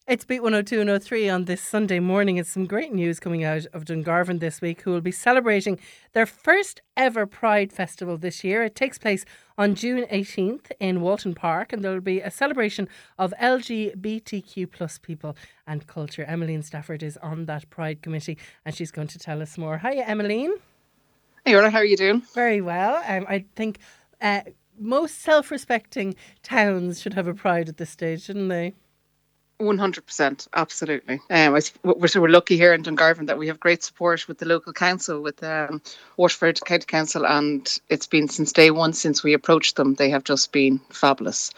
[0.09, 2.39] It's Beat 102 and 03 on this Sunday morning.
[2.39, 5.79] It's some great news coming out of Dungarvan this week, who will be celebrating
[6.15, 8.63] their first ever Pride Festival this year.
[8.63, 9.27] It takes place
[9.59, 14.97] on June 18th in Walton Park, and there will be a celebration of LGBTQ plus
[14.97, 16.25] people and culture.
[16.25, 19.77] Emmeline Stafford is on that Pride committee, and she's going to tell us more.
[19.77, 20.55] Hiya, Emmeline.
[21.45, 22.23] Hey, Orla, how are you doing?
[22.35, 23.03] Very well.
[23.07, 23.77] Um, I think
[24.23, 24.41] uh,
[24.81, 28.73] most self respecting towns should have a Pride at this stage, shouldn't they?
[29.59, 31.21] One hundred percent, absolutely.
[31.31, 34.39] Um, I, we're, so we're lucky here in Dungarvan that we have great support with
[34.39, 35.83] the local council, with um,
[36.17, 39.95] Waterford County Council, and it's been since day one since we approached them.
[39.95, 41.51] They have just been fabulous.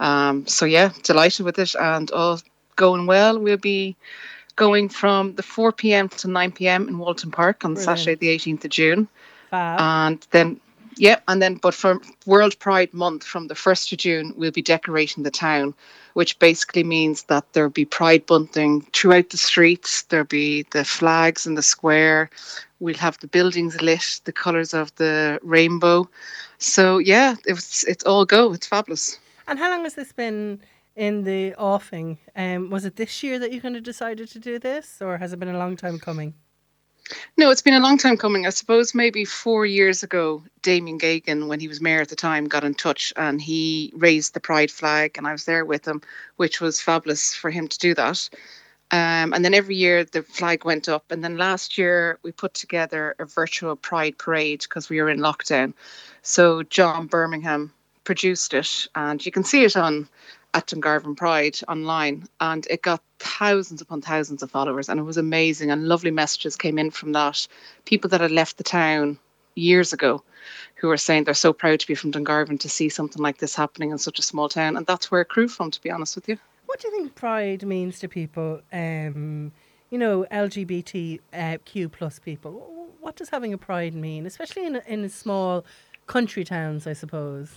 [0.00, 2.40] Um, so yeah, delighted with it, and all
[2.74, 3.38] going well.
[3.38, 3.94] We'll be
[4.56, 7.98] going from the four pm to nine pm in Walton Park on Brilliant.
[7.98, 9.06] Saturday, the eighteenth of June.
[9.52, 10.60] And then
[10.96, 14.62] yeah and then but for world pride month from the 1st of june we'll be
[14.62, 15.74] decorating the town
[16.14, 20.02] which basically means that there'll be pride bunting throughout the streets.
[20.02, 22.30] There'll be the flags in the square.
[22.80, 26.08] We'll have the buildings lit the colors of the rainbow.
[26.58, 28.52] So yeah it's it's all go.
[28.52, 29.18] It's fabulous.
[29.46, 30.60] And how long has this been
[30.96, 32.18] in the offing?
[32.34, 35.32] Um, was it this year that you kind of decided to do this, or has
[35.32, 36.34] it been a long time coming?
[37.36, 38.46] No, it's been a long time coming.
[38.46, 42.46] I suppose maybe four years ago, Damien Geoghegan, when he was mayor at the time,
[42.46, 46.00] got in touch and he raised the pride flag, and I was there with him,
[46.36, 48.28] which was fabulous for him to do that.
[48.90, 51.10] Um, and then every year the flag went up.
[51.10, 55.18] And then last year we put together a virtual pride parade because we were in
[55.18, 55.74] lockdown.
[56.22, 57.72] So John Birmingham
[58.04, 60.08] produced it, and you can see it on
[60.54, 65.16] at Dungarvan Pride online, and it got thousands upon thousands of followers, and it was
[65.16, 65.70] amazing.
[65.70, 67.46] And lovely messages came in from that.
[67.84, 69.18] People that had left the town
[69.56, 70.22] years ago,
[70.76, 73.54] who were saying they're so proud to be from Dungarvan to see something like this
[73.54, 75.70] happening in such a small town, and that's where it grew from.
[75.72, 76.38] To be honest with you.
[76.66, 78.60] What do you think pride means to people?
[78.72, 79.52] Um,
[79.90, 82.92] you know, LGBTQ plus people.
[83.00, 85.64] What does having a pride mean, especially in in small
[86.06, 86.86] country towns?
[86.86, 87.50] I suppose.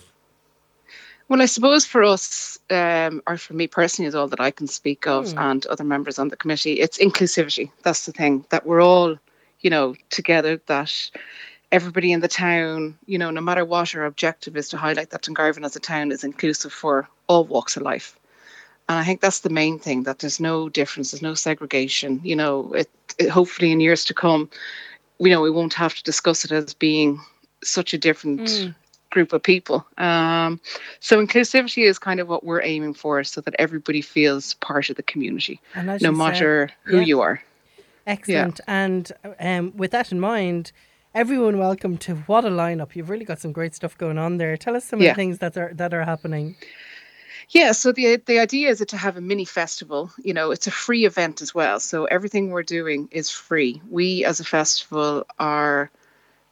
[1.29, 4.67] Well, I suppose for us, um, or for me personally, is all that I can
[4.67, 5.39] speak of, Hmm.
[5.39, 6.79] and other members on the committee.
[6.79, 7.71] It's inclusivity.
[7.83, 9.17] That's the thing that we're all,
[9.59, 10.61] you know, together.
[10.67, 11.11] That
[11.71, 15.23] everybody in the town, you know, no matter what our objective is, to highlight that
[15.23, 18.17] Dungarvan as a town is inclusive for all walks of life.
[18.87, 20.03] And I think that's the main thing.
[20.03, 21.11] That there's no difference.
[21.11, 22.21] There's no segregation.
[22.23, 24.49] You know, it, it hopefully in years to come,
[25.19, 27.19] you know, we won't have to discuss it as being
[27.63, 28.75] such a different Mm.
[29.17, 29.77] Group of people.
[29.97, 30.49] Um,
[30.99, 34.95] so inclusivity is kind of what we're aiming for, so that everybody feels part of
[34.95, 37.09] the community, no you said- matter who yeah.
[37.09, 37.37] you are.
[38.05, 38.61] Excellent.
[38.67, 40.71] And um, with that in mind,
[41.13, 42.95] everyone welcome to what a lineup.
[42.95, 44.55] You've really got some great stuff going on there.
[44.55, 46.55] Tell us some of the things that are that are happening.
[47.49, 50.11] Yeah, so the the idea is to have a mini festival.
[50.27, 51.79] You know, it's a free event as well.
[51.79, 53.81] So everything we're doing is free.
[53.89, 55.89] We as a festival are,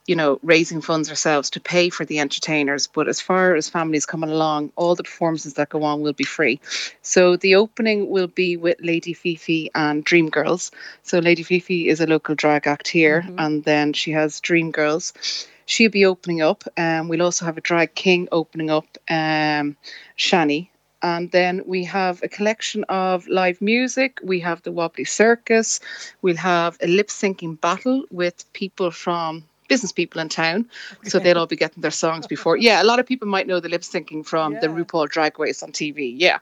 [0.05, 2.87] you know, raising funds ourselves to pay for the entertainers.
[2.87, 6.23] But as far as families coming along, all the performances that go on will be
[6.23, 6.59] free.
[7.01, 10.71] So the opening will be with Lady Fifi and Dream Girls.
[11.03, 15.13] So Lady Fifi is a local drag act here, and then she has Dream Girls.
[15.65, 16.63] She'll be opening up.
[16.77, 19.75] Um, we'll also have a drag king opening up, um,
[20.17, 20.69] Shani.
[21.01, 24.19] And then we have a collection of live music.
[24.23, 25.79] We have the Wobbly Circus.
[26.21, 30.69] We'll have a lip syncing battle with people from business people in town.
[31.03, 32.57] So they'll all be getting their songs before.
[32.57, 35.63] Yeah, a lot of people might know the lip syncing from the RuPaul Drag Race
[35.63, 36.13] on TV.
[36.15, 36.39] Yeah.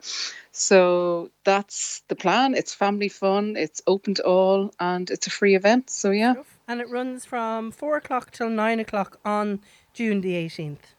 [0.51, 2.53] So that's the plan.
[2.53, 5.89] It's family fun, it's open to all, and it's a free event.
[5.89, 6.35] So yeah.
[6.67, 9.59] And it runs from four o'clock till nine o'clock on
[9.93, 10.93] June the eighteenth.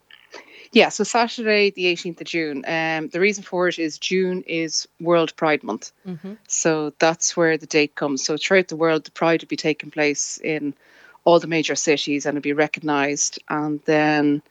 [0.72, 2.64] Yeah, so Saturday, the 18th of June.
[2.66, 5.92] Um, the reason for it is June is World Pride Month.
[6.48, 8.24] So that's where the date comes.
[8.24, 10.74] So throughout the world, the Pride will be taking place in
[11.24, 13.38] all the major cities and it'll be recognised.
[13.48, 14.42] And then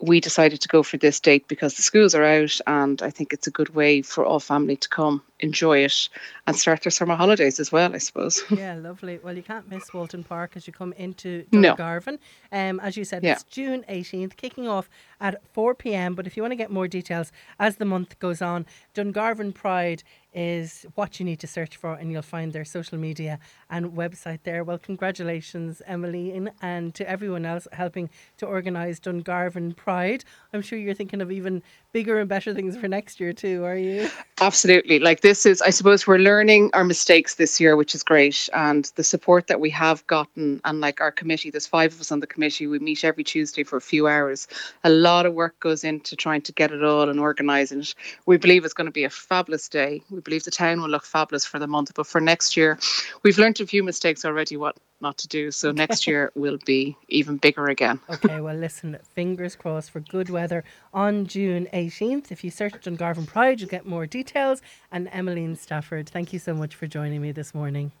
[0.00, 3.32] we decided to go for this date because the schools are out and I think
[3.32, 6.08] it's a good way for all family to come enjoy it
[6.46, 8.42] and start their summer holidays as well, I suppose.
[8.50, 9.18] Yeah, lovely.
[9.22, 11.74] Well, you can't miss Walton Park as you come into No.
[11.74, 12.18] Dungarvan.
[12.52, 13.32] Um, as you said, Yeah.
[13.32, 14.88] it's June 18th, kicking off
[15.20, 16.14] at 4 pm.
[16.14, 20.02] But if you want to get more details as the month goes on, Dungarvan Pride
[20.32, 24.38] is what you need to search for, and you'll find their social media and website
[24.44, 24.62] there.
[24.62, 30.24] Well, congratulations, Emmeline, and to everyone else helping to organise Dungarvan Pride.
[30.52, 33.76] I'm sure you're thinking of even bigger and better things for next year, too, are
[33.76, 34.08] you?
[34.40, 35.00] Absolutely.
[35.00, 38.48] Like this is, I suppose, we're learning our mistakes this year, which is great.
[38.52, 42.10] And the support that we have gotten, and like our committee, there's five of us
[42.10, 42.66] on the committee.
[42.66, 44.48] We meet every Tuesday for a few hours.
[44.82, 47.94] A lot of work goes into trying to get it all and organising it.
[48.26, 50.02] We believe it's going to be a fabulous day.
[50.10, 51.92] We believe the town will look fabulous for the month.
[51.94, 52.80] But for next year,
[53.22, 55.50] we've learned a few mistakes already what not to do.
[55.50, 58.00] So next year will be even bigger again.
[58.08, 62.30] Okay, well, listen, fingers crossed for good weather on June 18th.
[62.30, 64.62] If you search Dungarvan Pride, you'll get more details.
[64.90, 67.92] And Emmeline Stafford, thank you so much for joining me this morning.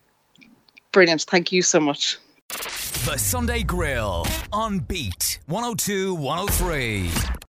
[0.92, 1.22] Brilliant.
[1.22, 2.18] Thank you so much.
[2.48, 7.10] The Sunday Grill on Beat 102 103.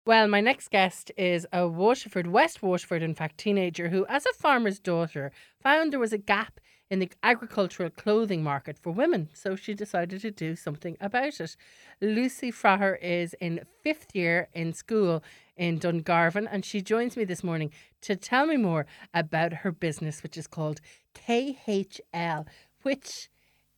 [0.06, 4.34] Well, my next guest is a Waterford, West Waterford, in fact, teenager who, as a
[4.34, 9.30] farmer's daughter, found there was a gap in the agricultural clothing market for women.
[9.34, 11.56] So she decided to do something about it.
[12.02, 15.24] Lucy Fraher is in fifth year in school
[15.56, 20.24] in Dungarvan, and she joins me this morning to tell me more about her business,
[20.24, 20.82] which is called
[21.16, 22.46] KHL,
[22.82, 23.30] which,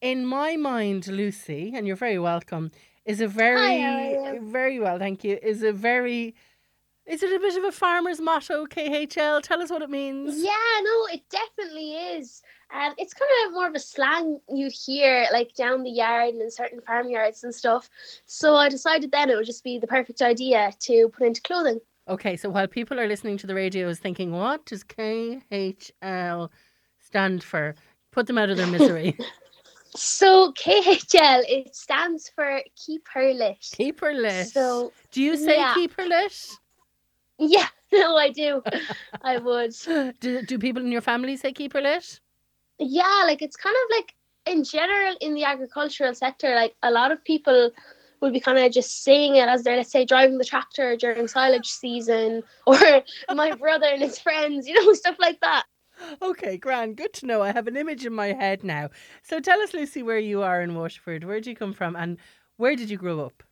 [0.01, 2.71] in my mind, Lucy, and you're very welcome,
[3.05, 4.39] is a very, you?
[4.41, 6.33] very well, thank you, is a very,
[7.05, 9.41] is it a bit of a farmer's motto, KHL?
[9.41, 10.35] Tell us what it means.
[10.37, 12.41] Yeah, no, it definitely is.
[12.73, 16.41] Um, it's kind of more of a slang you hear like down the yard and
[16.41, 17.89] in certain farmyards and stuff.
[18.25, 21.79] So I decided then it would just be the perfect idea to put into clothing.
[22.07, 26.49] Okay, so while people are listening to the radio is thinking, what does KHL
[26.99, 27.75] stand for?
[28.11, 29.17] Put them out of their misery.
[29.97, 33.65] So KHL it stands for keep her lit.
[33.71, 34.47] keep her lit.
[34.47, 35.73] So Do you say yeah.
[35.73, 36.37] keep her lit?
[37.37, 38.61] Yeah, no, I do.
[39.21, 39.75] I would.
[40.19, 42.19] Do, do people in your family say keep her lit?
[42.79, 47.11] Yeah, like it's kind of like in general in the agricultural sector, like a lot
[47.11, 47.71] of people
[48.21, 51.27] will be kind of just saying it as they're let's say driving the tractor during
[51.27, 52.77] silage season or
[53.33, 55.63] my brother and his friends, you know, stuff like that.
[56.21, 56.97] Okay, grand.
[56.97, 57.41] Good to know.
[57.41, 58.89] I have an image in my head now.
[59.23, 61.23] So tell us, Lucy, where you are in Waterford.
[61.23, 62.17] Where do you come from and
[62.57, 63.43] where did you grow up?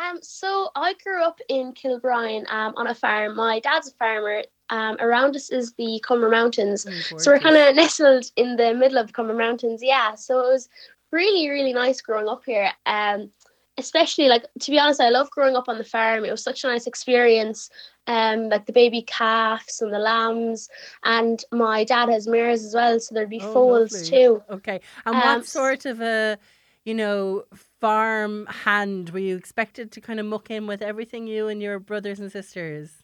[0.00, 3.36] Um, so I grew up in Kilbrien um, on a farm.
[3.36, 4.42] My dad's a farmer.
[4.70, 6.86] Um, around us is the Comeragh Mountains.
[7.18, 9.80] So we're kind of nestled in the middle of the Comeragh Mountains.
[9.82, 10.68] Yeah, so it was
[11.10, 12.70] really, really nice growing up here.
[12.86, 13.30] Um,
[13.78, 16.24] especially like to be honest, I love growing up on the farm.
[16.24, 17.68] It was such a nice experience.
[18.06, 20.68] Um, like the baby calves and the lambs,
[21.04, 24.08] and my dad has mares as well, so there'd be Oh, foals lovely.
[24.08, 24.42] too.
[24.50, 24.80] Okay.
[25.06, 26.38] And Um, what sort of a,
[26.84, 27.44] you know,
[27.80, 31.78] farm hand were you expected to kind of muck in with everything you and your
[31.78, 33.02] brothers and sisters?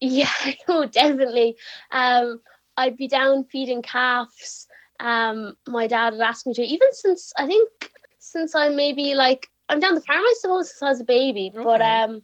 [0.00, 0.30] Yeah,
[0.68, 1.56] no, definitely.
[1.90, 2.40] Um,
[2.76, 4.66] I'd be down feeding calves.
[4.98, 9.48] Um, my dad would ask me to, even since I think since I'm maybe like
[9.68, 11.52] I'm down the farm, I suppose, since I was a baby.
[11.54, 12.22] But um,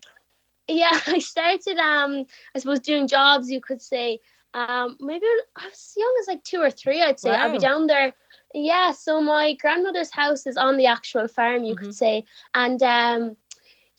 [0.69, 4.21] yeah, I started um, I suppose doing jobs, you could say.
[4.55, 7.31] Um, maybe I was as young as like two or three, I'd say.
[7.31, 8.15] I'd be down there.
[8.59, 11.79] Yeah, so my grandmother's house is on the actual farm, you Mhm.
[11.79, 13.37] could say, and um,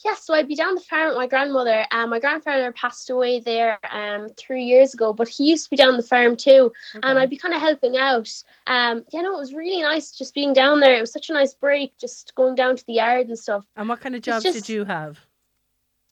[0.03, 1.85] yeah, so I'd be down the farm with my grandmother.
[1.91, 5.75] And my grandfather passed away there um three years ago, but he used to be
[5.75, 6.71] down the farm too,
[7.03, 8.29] and I'd be kind of helping out.
[8.65, 10.95] Um, you know, it was really nice just being down there.
[10.97, 13.63] It was such a nice break, just going down to the yard and stuff.
[13.75, 15.19] And what kind of jobs just- did you have?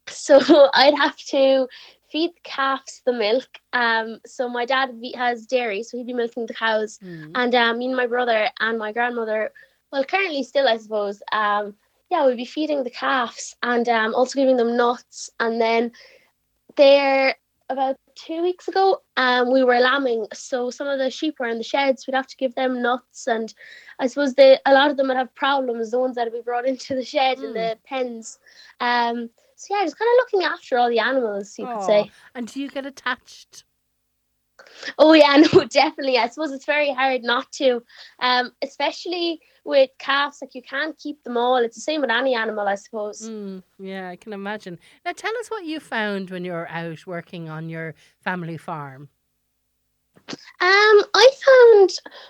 [0.08, 0.38] So
[0.74, 1.68] I'd have to
[2.16, 3.50] feed the calves the milk.
[3.74, 7.32] Um, so my dad has dairy, so he'd be milking the cows, Hmm.
[7.42, 9.52] and um, me and my brother and my grandmother,
[9.92, 11.76] well, currently still, I suppose, um,
[12.12, 15.30] yeah, we'd be feeding the calves and um, also giving them nuts.
[15.40, 15.92] And then
[16.76, 17.36] there,
[17.70, 20.28] about two weeks ago, um, we were lambing.
[20.34, 22.06] So some of the sheep were in the sheds.
[22.06, 23.54] We'd have to give them nuts, and
[24.00, 25.92] I suppose they a lot of them would have problems.
[25.92, 27.46] The ones that would be brought into the shed Mm.
[27.46, 28.40] and the pens.
[28.80, 32.12] Um, so yeah, just kind of looking after all the animals, you could say.
[32.34, 33.64] And do you get attached?
[34.98, 36.18] Oh yeah, no, definitely.
[36.18, 37.82] I suppose it's very hard not to,
[38.20, 40.40] um, especially with calves.
[40.42, 41.58] Like you can't keep them all.
[41.58, 43.30] It's the same with any animal, I suppose.
[43.30, 44.80] Mm, yeah, I can imagine.
[45.06, 49.10] Now tell us what you found when you were out working on your family farm.
[50.30, 50.38] Um,
[51.14, 51.90] I found,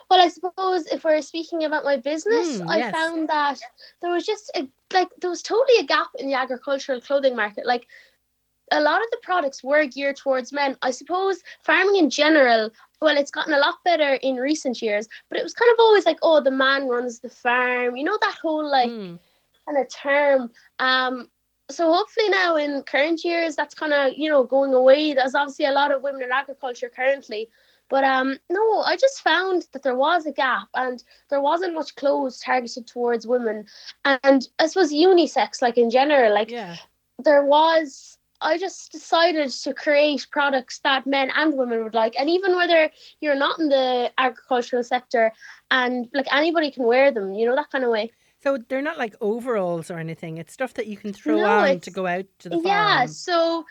[0.10, 2.94] well, I suppose if we're speaking about my business, Mm, I yes.
[2.94, 3.60] found that
[4.02, 7.66] there was just a like there was totally a gap in the agricultural clothing market.
[7.66, 7.88] Like
[8.72, 10.76] a lot of the products were geared towards men.
[10.82, 15.38] I suppose farming in general, well, it's gotten a lot better in recent years, but
[15.40, 17.96] it was kind of always like, oh, the man runs the farm.
[17.96, 19.20] You know that whole like Mm.
[19.66, 20.52] kind of term.
[20.80, 21.30] Um,
[21.70, 25.14] so hopefully now in current years that's kind of you know going away.
[25.14, 27.50] There's obviously a lot of women in agriculture currently,
[27.90, 31.96] but um, no, I just found that there was a gap and there wasn't much
[31.96, 33.66] clothes targeted towards women,
[34.04, 36.76] and I suppose unisex, like in general, like Yeah.
[37.20, 42.16] there was I just decided to create products that men and women would like.
[42.20, 45.32] And even whether you're not in the agricultural sector
[45.72, 48.12] and like anybody can wear them, you know, that kind of way.
[48.44, 50.38] So they're not like overalls or anything.
[50.38, 52.66] It's stuff that you can throw No, on to go out to the farm.
[52.66, 53.66] Yeah, so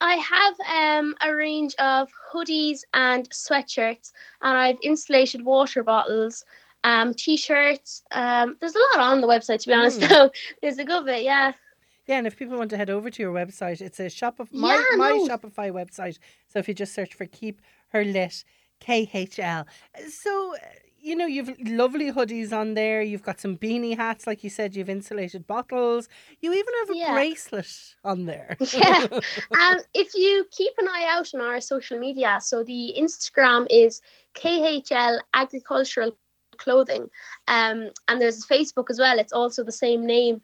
[0.00, 0.54] I have
[1.00, 6.44] um a range of hoodies and sweatshirts and I've insulated water bottles,
[6.84, 8.02] um, t-shirts.
[8.12, 10.10] Um there's a lot on the website to be honest Mm.
[10.10, 10.30] now.
[10.62, 11.52] There's a good bit, yeah.
[12.06, 14.52] Yeah, and if people want to head over to your website, it's a shop of
[14.52, 15.26] my Yeah, my no.
[15.28, 16.18] Shopify website.
[16.46, 18.44] So if you just search for Keep Her Lit
[18.80, 19.66] KHL.
[20.08, 20.54] So
[21.00, 23.02] you know you've lovely hoodies on there.
[23.02, 24.74] You've got some beanie hats, like you said.
[24.76, 26.08] You've insulated bottles.
[26.40, 27.12] You even have a Yeah.
[27.14, 28.56] bracelet on there.
[28.72, 29.06] Yeah.
[29.60, 34.00] um, if you keep an eye out on our social media, so the Instagram is
[34.34, 36.16] KHL Agricultural
[36.58, 37.08] Clothing,
[37.46, 39.18] um, and there's Facebook as well.
[39.18, 40.40] It's also the same name.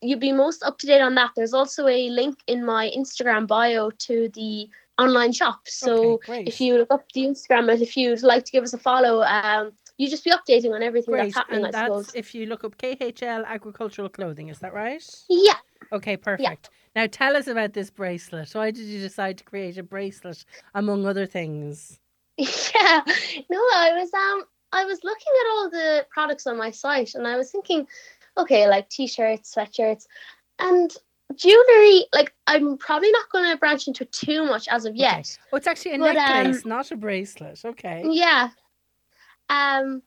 [0.00, 1.32] You'd be most up to date on that.
[1.36, 4.68] There's also a link in my Instagram bio to the
[4.98, 5.60] online shop.
[5.66, 8.72] So Okay, if you look up the Instagram and if you'd like to give us
[8.72, 11.64] a follow, um, you just be updating on everything Great, that's happening.
[11.64, 12.14] and I that's suppose.
[12.14, 14.48] if you look up KHL Agricultural Clothing.
[14.48, 15.04] Is that right?
[15.28, 15.54] Yeah.
[15.92, 16.70] Okay, perfect.
[16.94, 17.02] Yeah.
[17.02, 18.50] Now tell us about this bracelet.
[18.52, 22.00] Why did you decide to create a bracelet, among other things?
[22.38, 23.00] Yeah,
[23.50, 27.26] no, I was um I was looking at all the products on my site and
[27.26, 27.86] I was thinking,
[28.36, 30.06] okay, like t-shirts, sweatshirts,
[30.60, 30.94] and
[31.34, 32.04] jewelry.
[32.12, 35.36] Like I'm probably not going to branch into too much as of yet.
[35.52, 37.60] Oh, it's actually a But, um, necklace, not a bracelet.
[37.64, 38.04] Okay.
[38.08, 38.50] Yeah,
[39.48, 40.02] um,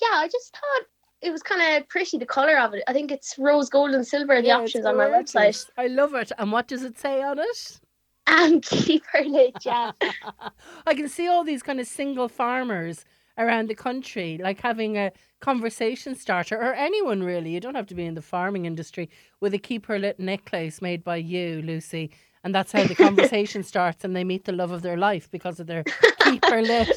[0.00, 0.86] yeah, I just thought
[1.22, 2.84] it was kind of pretty the color of it.
[2.86, 4.40] I think it's rose gold and silver.
[4.40, 5.66] The Yeah, options on my website.
[5.76, 6.32] I love it.
[6.38, 7.80] And what does it say on it?
[8.62, 9.56] Keep her lit.
[9.64, 9.92] Yeah.
[10.86, 13.04] I can see all these kind of single farmers
[13.36, 17.50] around the country, like having a conversation starter, or anyone really.
[17.50, 19.08] You don't have to be in the farming industry
[19.40, 22.10] with a keep her lit necklace made by you, Lucy.
[22.44, 25.58] And that's how the conversation starts, and they meet the love of their life because
[25.58, 25.84] of their
[26.20, 26.90] keep her lit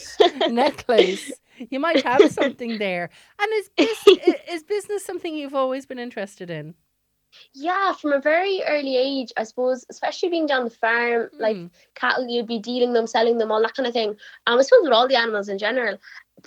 [0.50, 1.32] necklace.
[1.70, 3.10] You might have something there.
[3.40, 4.08] And is, bus-
[4.50, 6.76] is business something you've always been interested in?
[7.54, 11.72] Yeah, from a very early age, I suppose, especially being down the farm, like Mm.
[11.94, 14.16] cattle, you'd be dealing them, selling them, all that kind of thing.
[14.48, 15.98] Um, I suppose with all the animals in general.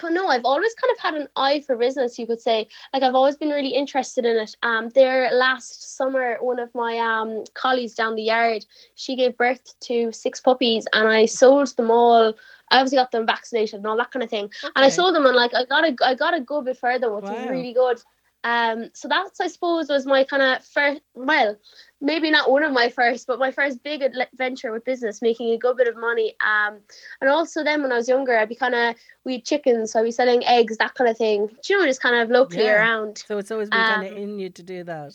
[0.00, 2.68] But no, I've always kind of had an eye for business, you could say.
[2.94, 4.56] Like I've always been really interested in it.
[4.62, 9.78] Um, there last summer, one of my um colleagues down the yard, she gave birth
[9.80, 12.34] to six puppies, and I sold them all.
[12.70, 14.50] I obviously got them vaccinated and all that kind of thing.
[14.64, 14.90] And I Okay.
[14.90, 17.36] sold them, and like I got a, I got a good bit further, which Wow.
[17.36, 18.00] was really good.
[18.42, 21.56] Um, so that's I suppose was my kind of first, well,
[22.00, 25.58] maybe not one of my first, but my first big adventure with business, making a
[25.58, 26.36] good bit of money.
[26.40, 26.78] Um,
[27.20, 30.00] and also then when I was younger, I'd be kind of we had chickens, so
[30.00, 31.48] I'd be selling eggs, that kind of thing.
[31.48, 32.76] Do you know, just kind of locally Yeah.
[32.76, 33.18] around.
[33.26, 35.12] So it's always been kind of Um, in you to do that.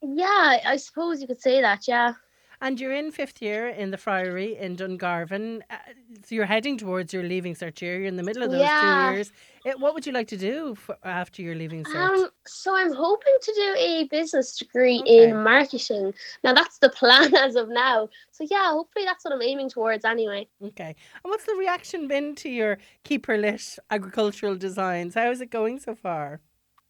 [0.00, 1.86] Yeah, I suppose you could say that.
[1.86, 2.14] Yeah.
[2.60, 5.60] And you're in fifth year in the Friary in Dungarvan.
[5.70, 5.76] Uh,
[6.24, 7.98] so you're heading towards your leaving cert year.
[7.98, 8.80] You're in the middle of those Yeah.
[8.80, 9.32] two years.
[9.64, 11.96] It, what would you like to do f after your leaving cert?
[12.24, 15.30] Um, so I'm hoping to do a business degree Okay.
[15.30, 16.14] in marketing.
[16.42, 18.08] Now that's the plan as of now.
[18.30, 20.48] So yeah, hopefully that's what I'm aiming towards anyway.
[20.62, 20.94] okay.
[21.24, 25.14] And what's the reaction been to your Keep Her Lit agricultural designs?
[25.14, 26.40] How is it going so far?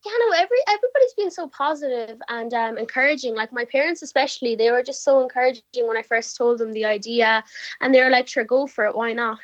[0.04, 3.34] Yeah, no, every everybody's been so positive and um, encouraging.
[3.34, 6.84] Like my parents, especially, they were just so encouraging when I first told them the
[6.84, 7.42] idea,
[7.80, 8.94] and they were like, "Sure, go for it.
[8.94, 9.38] Why not?"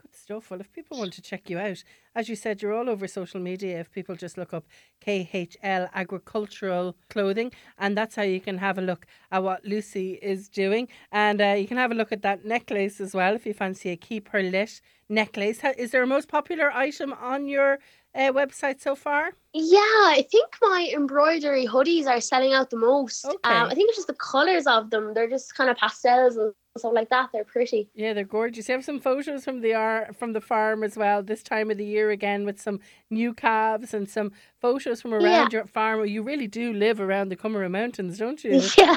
[0.00, 0.50] Good stuff.
[0.50, 3.40] Well, if people want to check you out, as you said, you're all over social
[3.40, 3.80] media.
[3.80, 4.64] If people just look up
[5.04, 10.48] KHL Agricultural Clothing, and that's how you can have a look at what Lucy is
[10.48, 10.88] doing.
[11.10, 13.90] And uh, you can have a look at that necklace as well if you fancy
[13.90, 15.60] a Keep Her Lit necklace.
[15.76, 17.78] Is there a most popular item on your
[18.14, 19.32] uh, website so far?
[19.54, 23.24] Yeah, I think my embroidery hoodies are selling out the most.
[23.24, 23.36] Okay.
[23.44, 25.12] Um, I think it's just the colors of them.
[25.14, 27.30] They're just kind of pastels and stuff like that.
[27.32, 27.90] They're pretty.
[27.94, 28.68] Yeah, they're gorgeous.
[28.68, 31.22] You have some photos from the ar- from the farm as well.
[31.22, 35.22] This time of the year again with some new calves and some photos from around
[35.24, 35.48] Yeah.
[35.50, 36.06] your farm.
[36.06, 38.62] You really do live around the Comeragh Mountains, don't you?
[38.78, 38.96] Yeah,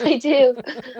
[0.00, 0.54] I do.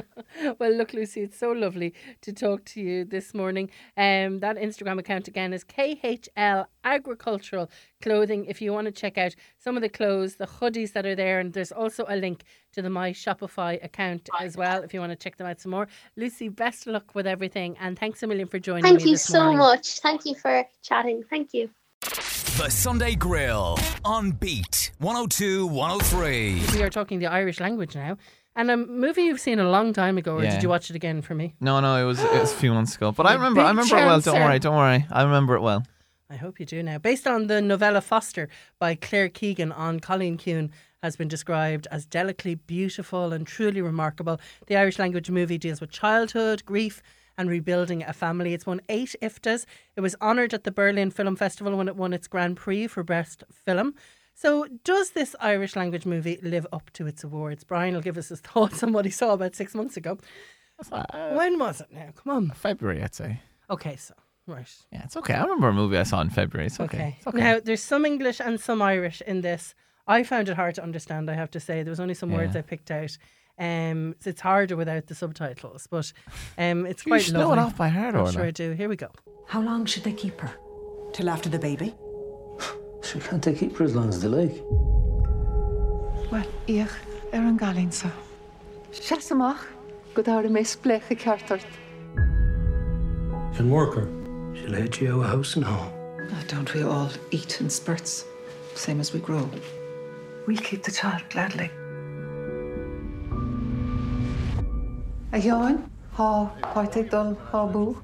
[0.59, 1.93] well, look, Lucy, it's so lovely
[2.23, 3.69] to talk to you this morning.
[3.99, 7.69] Um, that Instagram account again is KHL Agricultural
[8.01, 8.47] Clothing.
[8.47, 11.41] If you want to check out some of the clothes, the hoodies that are there,
[11.41, 14.83] and there's also a link to the My Shopify account as well.
[14.83, 15.87] If you want to check them out some more,
[16.17, 18.91] Lucy, best luck with everything, and thanks a million for joining us.
[18.91, 19.59] Thank me you this so morning.
[19.59, 20.01] much.
[20.01, 21.23] Thank you for chatting.
[21.29, 21.69] Thank you.
[22.57, 26.63] The Sunday Grill on Beat 102 103.
[26.77, 28.17] We are talking the Irish language now.
[28.57, 30.55] And a movie you've seen a long time ago, or Yeah.
[30.55, 31.55] did you watch it again for me?
[31.61, 33.13] No, no, it was it was a few months ago.
[33.13, 34.21] But I remember, I big remember it well.
[34.21, 34.45] Don't chancer.
[34.45, 35.07] worry, don't worry.
[35.11, 35.85] I remember it well.
[36.31, 36.99] I hope you do now.
[36.99, 40.71] Based on the novella Foster by Claire Keegan An Cailín Ciúin,
[41.03, 44.41] has been described as delicately beautiful and truly remarkable.
[44.67, 47.01] The Irish language movie deals with childhood, grief,
[47.39, 48.53] and rebuilding a family.
[48.53, 49.65] It's won eight IFTAs.
[49.97, 53.05] It was honoured at the Berlin Film Festival when it won its Grand Prix for
[53.05, 53.95] Best Film.
[54.35, 57.65] So, does this Irish language movie live up to its awards?
[57.65, 60.19] Brian will give us his thoughts on what he saw about six months ago.
[60.91, 62.11] when was it now?
[62.15, 62.51] Come on.
[62.51, 63.41] February, I'd say.
[63.71, 64.15] Okay, so,
[64.47, 64.73] right.
[64.93, 65.35] Yeah, it's okay.
[65.35, 66.67] I remember a movie I saw in February.
[66.67, 66.97] It's okay.
[66.99, 67.15] Okay.
[67.19, 67.39] It's okay.
[67.39, 69.75] Now, there's some English and some Irish in this.
[70.07, 71.83] I found it hard to understand, I have to say.
[71.83, 73.19] There was only some words I picked out.
[73.59, 76.13] Um, so it's harder without the subtitles, but
[76.59, 77.65] um, it's You quite should know it lovely.
[77.65, 78.33] off by heart, I'm Orla.
[78.33, 78.73] sure I do.
[78.73, 79.09] Here we go.
[79.49, 80.51] How long should they keep her?
[81.13, 81.95] Till after the baby?
[83.03, 84.55] Sure, can't they keep her as long as they like?
[86.31, 86.87] Well, ich
[87.33, 88.11] er an galinsa.
[88.93, 89.65] Sesamach,
[90.15, 91.65] go dar mé spleche cartart.
[93.57, 94.07] Can work her.
[94.55, 95.91] She'll head you out of house and home.
[96.31, 98.25] Oh, don't we all eat in spurts,
[98.75, 99.49] same as we grow?
[100.47, 101.71] We'll keep the child gladly.
[105.39, 105.85] A Johan,
[106.17, 107.95] ha poitig dul ha bú.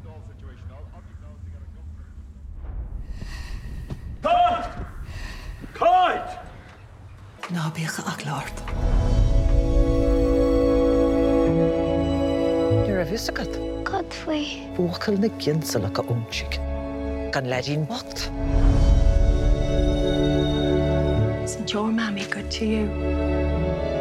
[7.51, 8.63] Ná bícha ach láirt.
[12.87, 13.51] You're a visagad.
[13.83, 14.71] God faoi.
[14.77, 16.55] Búchail na ginsa le go únsiig.
[17.33, 18.31] Gan ledín bocht.
[21.43, 23.94] Isn't your mammy good to you?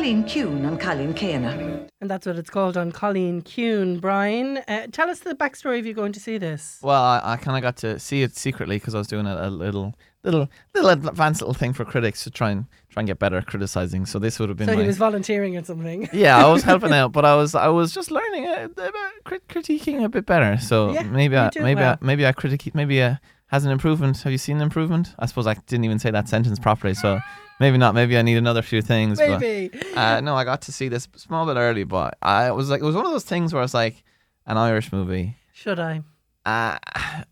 [0.00, 1.86] Colleen Kuhn and Colleen Céna.
[2.00, 4.00] And that's what it's called An Cailín Ciúin.
[4.00, 6.78] Brian, uh, tell us the backstory if you're going to see this.
[6.82, 9.48] Well, I, I kind of got to see it secretly because I was doing a,
[9.48, 9.94] a little,
[10.24, 13.46] little, little advanced little thing for critics to try and try and get better at
[13.46, 14.06] criticizing.
[14.06, 14.80] So this would have been So my.
[14.80, 16.08] he was volunteering or something.
[16.14, 18.94] yeah, I was helping out, but I was I was just learning about
[19.24, 20.56] crit- critiquing a bit better.
[20.56, 21.98] So Yeah, maybe I maybe well.
[22.00, 23.16] I, maybe I critique maybe uh,
[23.48, 24.22] has an improvement.
[24.22, 25.14] Have you seen an improvement?
[25.18, 27.20] I suppose I didn't even say that sentence properly, so
[27.60, 27.94] maybe not.
[27.94, 29.18] Maybe I need another few things.
[29.18, 29.70] but- Maybe.
[29.94, 32.84] uh, no, I got to see this small bit early, but I was like, it
[32.84, 34.02] was one of those things where it's like
[34.46, 35.36] an Irish movie.
[35.52, 36.02] Should I?
[36.46, 36.78] Uh,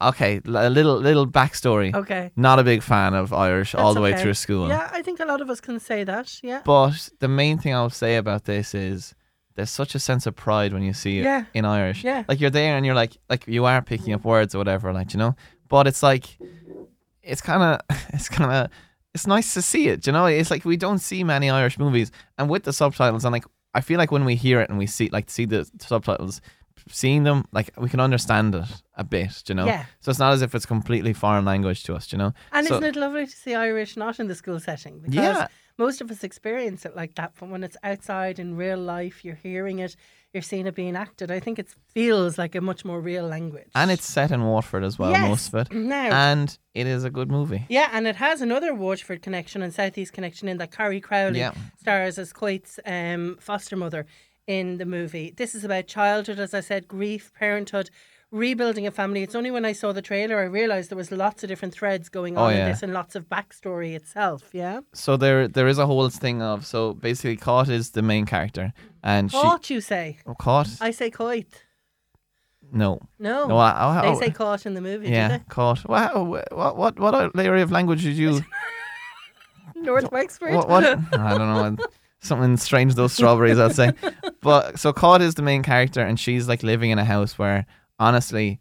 [0.02, 1.94] okay, a little little backstory.
[1.94, 2.30] Okay.
[2.36, 4.22] Not a big fan of Irish all That's the way okay.
[4.22, 4.68] through school.
[4.68, 6.38] Yeah, I think a lot of us can say that.
[6.42, 6.60] Yeah.
[6.62, 9.14] But the main thing I'll say about this is
[9.54, 11.44] there's such a sense of pride when you see it Yeah.
[11.54, 12.04] in Irish.
[12.04, 12.24] Yeah.
[12.28, 15.14] Like you're there and you're like like you are picking up words or whatever, like
[15.14, 15.34] you know.
[15.68, 16.36] But it's like
[17.22, 17.80] it's kind of
[18.12, 18.70] it's kind of
[19.14, 20.06] it's nice to see it.
[20.06, 23.32] You know, it's like we don't see many Irish movies, and with the subtitles, and
[23.32, 23.44] like
[23.74, 26.40] I feel like when we hear it and we see like see the subtitles,
[26.88, 28.64] seeing them like we can understand it
[28.96, 29.42] a bit.
[29.48, 29.66] You know.
[29.66, 29.84] Yeah.
[30.00, 32.12] So it's not as if it's completely foreign language to us.
[32.12, 32.32] You know.
[32.52, 35.00] And So- isn't it lovely to see Irish not in the school setting?
[35.00, 35.46] Because Yeah.
[35.78, 37.32] most of us experience it like that.
[37.38, 39.96] But when it's outside in real life, you're hearing it,
[40.34, 41.30] you're seeing it being acted.
[41.30, 43.68] I think it feels like a much more real language.
[43.74, 45.28] And it's set in Waterford as well, Yes.
[45.28, 45.72] most of it.
[45.72, 47.64] Now- And it is a good movie.
[47.68, 51.52] Yeah, and it has another Waterford connection and Southeast connection in that Carrie Crowley Yeah.
[51.78, 54.06] stars as Coit's um, foster mother
[54.46, 55.32] in the movie.
[55.36, 57.90] This is about childhood, as I said, grief, parenthood,
[58.30, 59.22] rebuilding a family.
[59.22, 62.08] It's only when I saw the trailer I realised there was lots of different threads
[62.08, 64.50] going Oh, on in this and lots of backstory itself.
[64.52, 64.80] Yeah.
[64.92, 68.72] So there there is a whole thing of so basically Caught is the main character
[69.02, 70.16] and Caught, you say?
[70.18, 71.46] she oh, Caught I say Coit.
[72.70, 73.46] no No.
[73.48, 75.44] no I, I, they I- say caught in the movie, yeah do they?
[75.48, 78.42] Caught wow what what what area of language did you
[79.76, 80.52] North Wexford.
[80.54, 81.86] what, what I don't know
[82.20, 83.92] something strange those strawberries I'd say
[84.42, 87.64] but so Caught is the main character and she's like living in a house where
[87.98, 88.58] honestly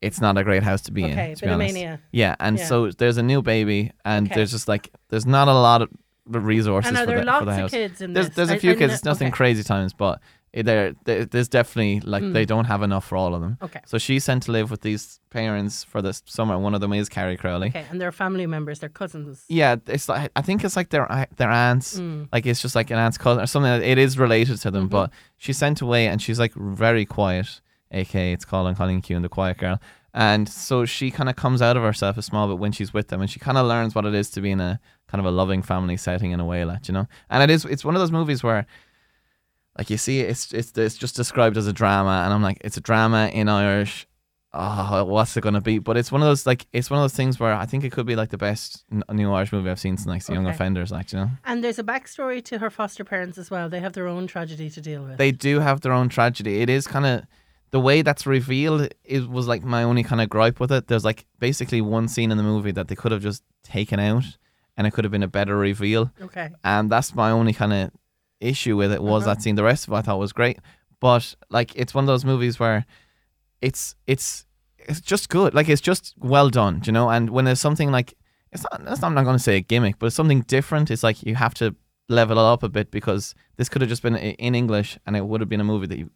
[0.00, 1.74] it's not a great house to be in Okay, to bit be of honest.
[1.74, 2.00] mania.
[2.12, 2.64] yeah and Yeah.
[2.66, 4.34] so there's a new baby and Okay.
[4.36, 5.88] there's just like there's not a lot of
[6.26, 8.36] resources And are for, there the, lots for the of house kids in there's, this?
[8.36, 9.36] there's a few I kids it's nothing okay.
[9.36, 10.20] crazy times but
[10.54, 12.34] there, there there's definitely like Mm.
[12.34, 13.80] they don't have enough for all of them Okay.
[13.86, 17.08] so she's sent to live with these parents for this summer one of them is
[17.08, 19.44] Carrie Crowley Okay, and they're family members, they're cousins.
[19.48, 21.06] yeah, it's like I think it's like their
[21.36, 22.28] their aunts, Mm.
[22.32, 23.72] like it's just like an aunt's cousin or something.
[23.82, 24.74] It is related to Mm-hmm.
[24.76, 27.60] them, but she's sent away and she's like very quiet.
[27.92, 29.80] Aka it's called on Colin Cailín Ciúin, the quiet girl,
[30.14, 33.08] And so she kind of comes out of herself a small bit when she's with
[33.08, 35.26] them, and she kind of learns what it is to be in a kind of
[35.26, 37.06] a loving family setting in a way, like you know.
[37.30, 38.66] And it is it's one of those movies where
[39.78, 42.76] like you see it's it's it's just described as a drama and I'm like it's
[42.76, 44.06] a drama in Irish
[44.54, 47.14] oh what's it gonna be but it's one of those like it's one of those
[47.14, 49.96] things where I think it could be like the best new Irish movie I've seen
[49.96, 53.02] since like the Young Offenders like you know And there's a backstory to her foster
[53.02, 53.70] parents as well.
[53.70, 55.16] They have their own tragedy to deal with.
[55.16, 57.24] they do have their own tragedy it is kind of
[57.72, 61.04] the way that's revealed it was like my only kind of gripe with it there's
[61.04, 64.24] like basically one scene in the movie that they could have just taken out
[64.76, 66.48] and it could have been a better reveal Okay.
[66.64, 67.90] and that's my only kind of
[68.40, 69.34] issue with it was Uh-huh.
[69.34, 69.54] that scene.
[69.56, 70.58] The rest of it I thought was great,
[71.00, 72.84] but like it's one of those movies where
[73.60, 74.46] it's it's
[74.78, 75.54] it's just good.
[75.54, 77.08] Like it's just well done, you know.
[77.08, 78.14] And when there's something like
[78.50, 80.90] it's not, that's not I'm not going to say a gimmick, but it's something different.
[80.90, 81.76] It's like you have to
[82.08, 85.24] level it up a bit because this could have just been in English and it
[85.24, 86.10] would have been a movie that you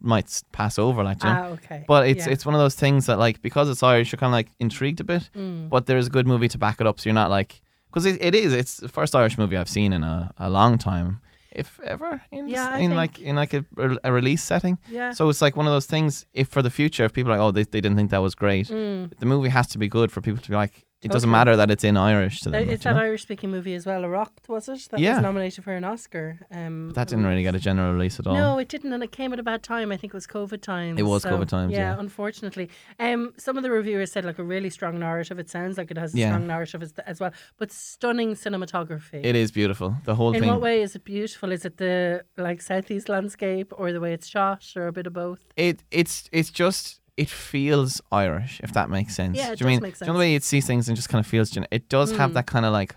[0.00, 1.36] might pass over, like you know.
[1.50, 1.84] Ah, okay.
[1.86, 2.32] But it's Yeah.
[2.32, 5.00] it's one of those things that like because it's Irish, you're kind of like intrigued
[5.00, 5.68] a bit, Mm.
[5.68, 8.22] but there's a good movie to back it up, so you're not like because it,
[8.22, 11.20] it is it's the first Irish movie I've seen in a, a long time,
[11.52, 13.64] if ever in Yeah, in think- like in like a,
[14.04, 14.78] a release setting.
[14.90, 15.12] Yeah.
[15.12, 16.26] So it's like one of those things.
[16.34, 18.34] If for the future, if people are like, oh, they, they didn't think that was
[18.34, 19.18] great, Mm.
[19.18, 20.84] the movie has to be good for people to be like.
[21.00, 22.60] It doesn't matter that it's in Irish to Uh, them.
[22.62, 23.02] like, It's you that know?
[23.04, 24.88] Irish speaking movie as well, Arracht, was it?
[24.90, 25.14] That Yeah.
[25.14, 26.40] was nominated for an Oscar.
[26.50, 28.34] Um, That didn't really get a general release at all.
[28.34, 29.92] No, it didn't, and it came at a bad time.
[29.92, 30.98] I think it was COVID times.
[30.98, 31.96] It was so, COVID times, yeah.
[31.98, 32.68] unfortunately.
[32.98, 35.38] Um, some of the reviewers said like a really strong narrative.
[35.38, 36.30] It sounds like it has a Yeah.
[36.30, 39.24] strong narrative as, as well, but stunning cinematography.
[39.24, 39.96] It is beautiful.
[40.04, 40.50] The whole In thing.
[40.50, 41.52] what way is it beautiful?
[41.52, 45.12] Is it the like southeast landscape, or the way it's shot, or a bit of
[45.12, 45.38] both?
[45.56, 49.36] it it's it's just it feels Irish, if that makes sense.
[49.36, 50.88] Yeah, it Do you does mean make do you know the way it sees things
[50.88, 52.34] and just kind of feels it does have Mm.
[52.34, 52.94] that kind of like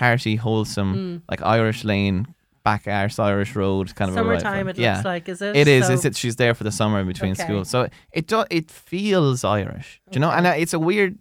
[0.00, 1.22] hearty, wholesome, Mm.
[1.30, 2.34] like Irish lane,
[2.64, 4.40] back arse Irish road kind of a vibe.
[4.40, 4.94] Summertime, it yeah.
[4.94, 5.56] looks like, is it?
[5.56, 5.86] It is.
[5.86, 7.44] So- It's it, she's there for the summer in between Okay.
[7.44, 10.00] school, so it do, it feels Irish.
[10.10, 10.30] Do you know?
[10.30, 11.18] And uh, it's a weird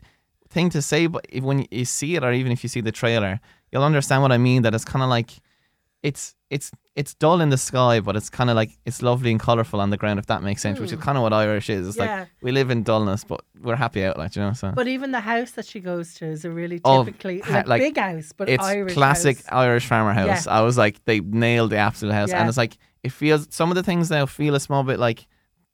[0.49, 2.91] thing to say, but if, when you see it, or even if you see the
[2.91, 3.39] trailer,
[3.71, 4.61] you'll understand what I mean.
[4.63, 5.29] That it's kind of like
[6.03, 9.39] it's it's it's dull in the sky, but it's kind of like it's lovely and
[9.39, 10.19] colorful on the ground.
[10.19, 11.03] If that makes sense, which is Hmm.
[11.03, 11.87] kind of what Irish is.
[11.87, 12.19] It's Yeah.
[12.19, 14.51] like we live in dullness, but we're happy out, like you know.
[14.53, 17.63] So But even the house that she goes to is a really Oh, typically ha-
[17.65, 19.45] like, big house, but it's Irish classic house.
[19.51, 20.45] Irish farmer house.
[20.45, 20.53] Yeah.
[20.57, 22.39] I was like, they nailed the absolute house, Yeah.
[22.41, 23.47] and it's like it feels.
[23.51, 25.27] Some of the things now feel a small bit like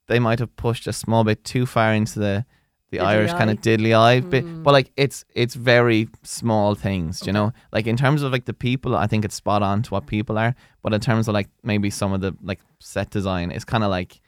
[0.07, 2.45] they might have pushed a small bit too far into the
[2.89, 4.45] the Diddly Irish kind of diddly eye bit.
[4.45, 4.63] Mm.
[4.63, 7.51] But like it's it's very small things, you know.
[7.71, 10.37] Like in terms of like the people, I think it's spot on to what people
[10.37, 10.55] are.
[10.83, 13.89] But in terms of like maybe some of the like set design, it's kind of
[13.89, 14.21] like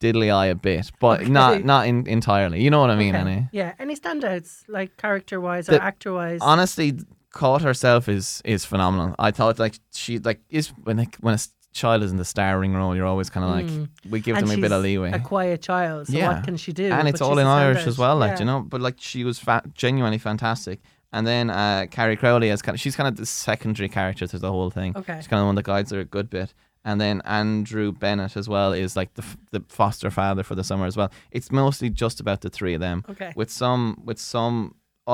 [0.00, 1.30] diddly eye a bit, but Okay.
[1.30, 2.62] not not in, entirely.
[2.62, 3.14] You know what I mean?
[3.14, 3.20] Okay.
[3.22, 3.48] Annie?
[3.52, 3.72] Yeah.
[3.78, 6.40] Any standouts, like character wise or actor wise?
[6.42, 6.92] honestly
[7.30, 11.38] caught herself is is phenomenal i thought like she like is when like, when a
[11.82, 13.88] child is in the starring role you're always kind of like Mm.
[14.12, 16.06] we give And them a bit of leeway A quiet child.
[16.08, 16.88] So what can she do?
[16.96, 18.38] and it's But all in irish as well like Yeah.
[18.40, 20.78] you know but like she was fa- genuinely fantastic
[21.14, 24.38] and then uh carrie crowley as kind of she's kind of the secondary character to
[24.44, 25.16] the whole thing Okay.
[25.18, 26.48] she's kind of the one that guides her a good bit
[26.88, 30.62] and then Andrew Bennett as well is like the f- the foster father for the
[30.70, 31.10] summer as well.
[31.36, 33.02] It's mostly just about the three of them.
[33.12, 33.32] Okay.
[33.40, 34.56] With some with some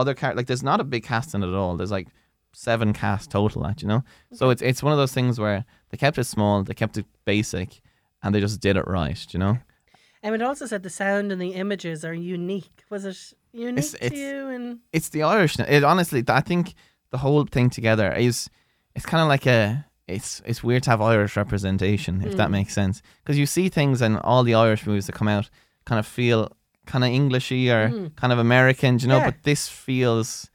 [0.01, 1.79] other character like there's not a big cast in it at all.
[1.79, 2.09] There's like
[2.53, 4.03] seven cast total, like you know.
[4.35, 7.07] So it's it's one of those things where they kept it small, they kept it
[7.25, 7.81] basic,
[8.23, 9.59] and they just did it right, you know.
[10.25, 12.83] And it also said the sound and the images are unique.
[12.91, 14.49] Was it unique It's- to you?
[14.49, 15.59] And It's the Irish.
[15.61, 16.75] It honestly, I think
[17.11, 18.49] the whole thing together is
[18.97, 19.85] it's kind of like a.
[20.09, 22.53] It's it's weird to have Irish representation, if that Mm.
[22.59, 25.49] makes sense, because you see things in all the Irish movies that come out
[25.85, 26.51] kind of feel
[26.87, 28.17] kind of Englishy or Mm.
[28.17, 29.19] kind of American, you know.
[29.19, 29.27] Yeah.
[29.31, 30.51] But this feels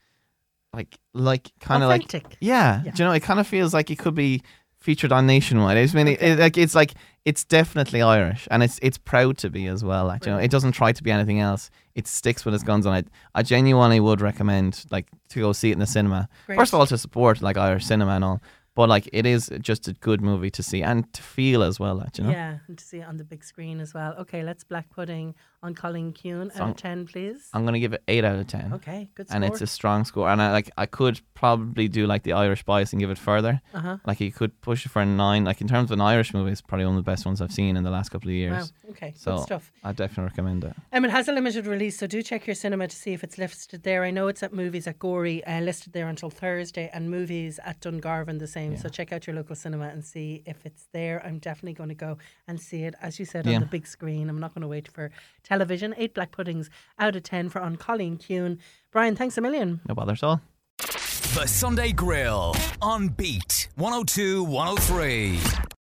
[0.74, 2.90] like like kind of like yeah, Yeah.
[2.92, 3.12] do you know?
[3.14, 4.42] It kind of feels like it could be
[4.80, 5.76] featured on Nationwide.
[5.76, 9.66] I mean, it, like it's like it's definitely Irish, and it's it's proud to be
[9.66, 10.06] as well.
[10.06, 11.70] Like you know, it doesn't try to be anything else.
[11.94, 13.08] It sticks with its guns on it.
[13.34, 16.28] I genuinely would recommend like to go see it in the cinema.
[16.46, 16.56] Great.
[16.56, 18.40] First of all, to support like Irish cinema and all,
[18.74, 21.96] but like it is just a good movie to see and to feel as well.
[21.96, 24.14] Like you know, yeah, and to see it on the big screen as well.
[24.20, 27.48] Okay, let's Black Pudding An Cailín Ciúin out of ten, please.
[27.52, 28.72] I'm gonna give it eight out of ten.
[28.74, 30.28] Okay, good And it's a strong score.
[30.28, 33.60] And I like I could probably do like the Irish bias and give it further.
[33.74, 33.96] Uh-huh.
[34.06, 35.44] Like you could push it for a nine.
[35.44, 37.52] Like in terms of an Irish movie, it's probably one of the best ones I've
[37.52, 38.72] seen in the last couple of years.
[38.84, 39.72] Wow, okay, good so stuff.
[39.82, 40.74] I definitely recommend it.
[40.92, 43.36] Um, it has a limited release, so do check your cinema to see if it's
[43.36, 44.04] listed there.
[44.04, 47.80] I know it's at movies at Gorey, uh, listed there until Thursday, and movies at
[47.80, 48.76] Dungarvan the same.
[48.76, 51.20] So check out your local cinema and see if it's there.
[51.26, 53.56] I'm definitely going to go and see it, as you said, Yeah.
[53.56, 54.28] on the big screen.
[54.28, 55.10] I'm not going to wait for
[55.48, 55.94] television.
[55.96, 58.58] Eight Black Puddings out of ten for An Cailín Ciúin.
[58.92, 59.80] Brian, thanks a million.
[59.88, 60.40] No bother at all.
[60.78, 65.67] The Sunday Grill on Beat 102 103.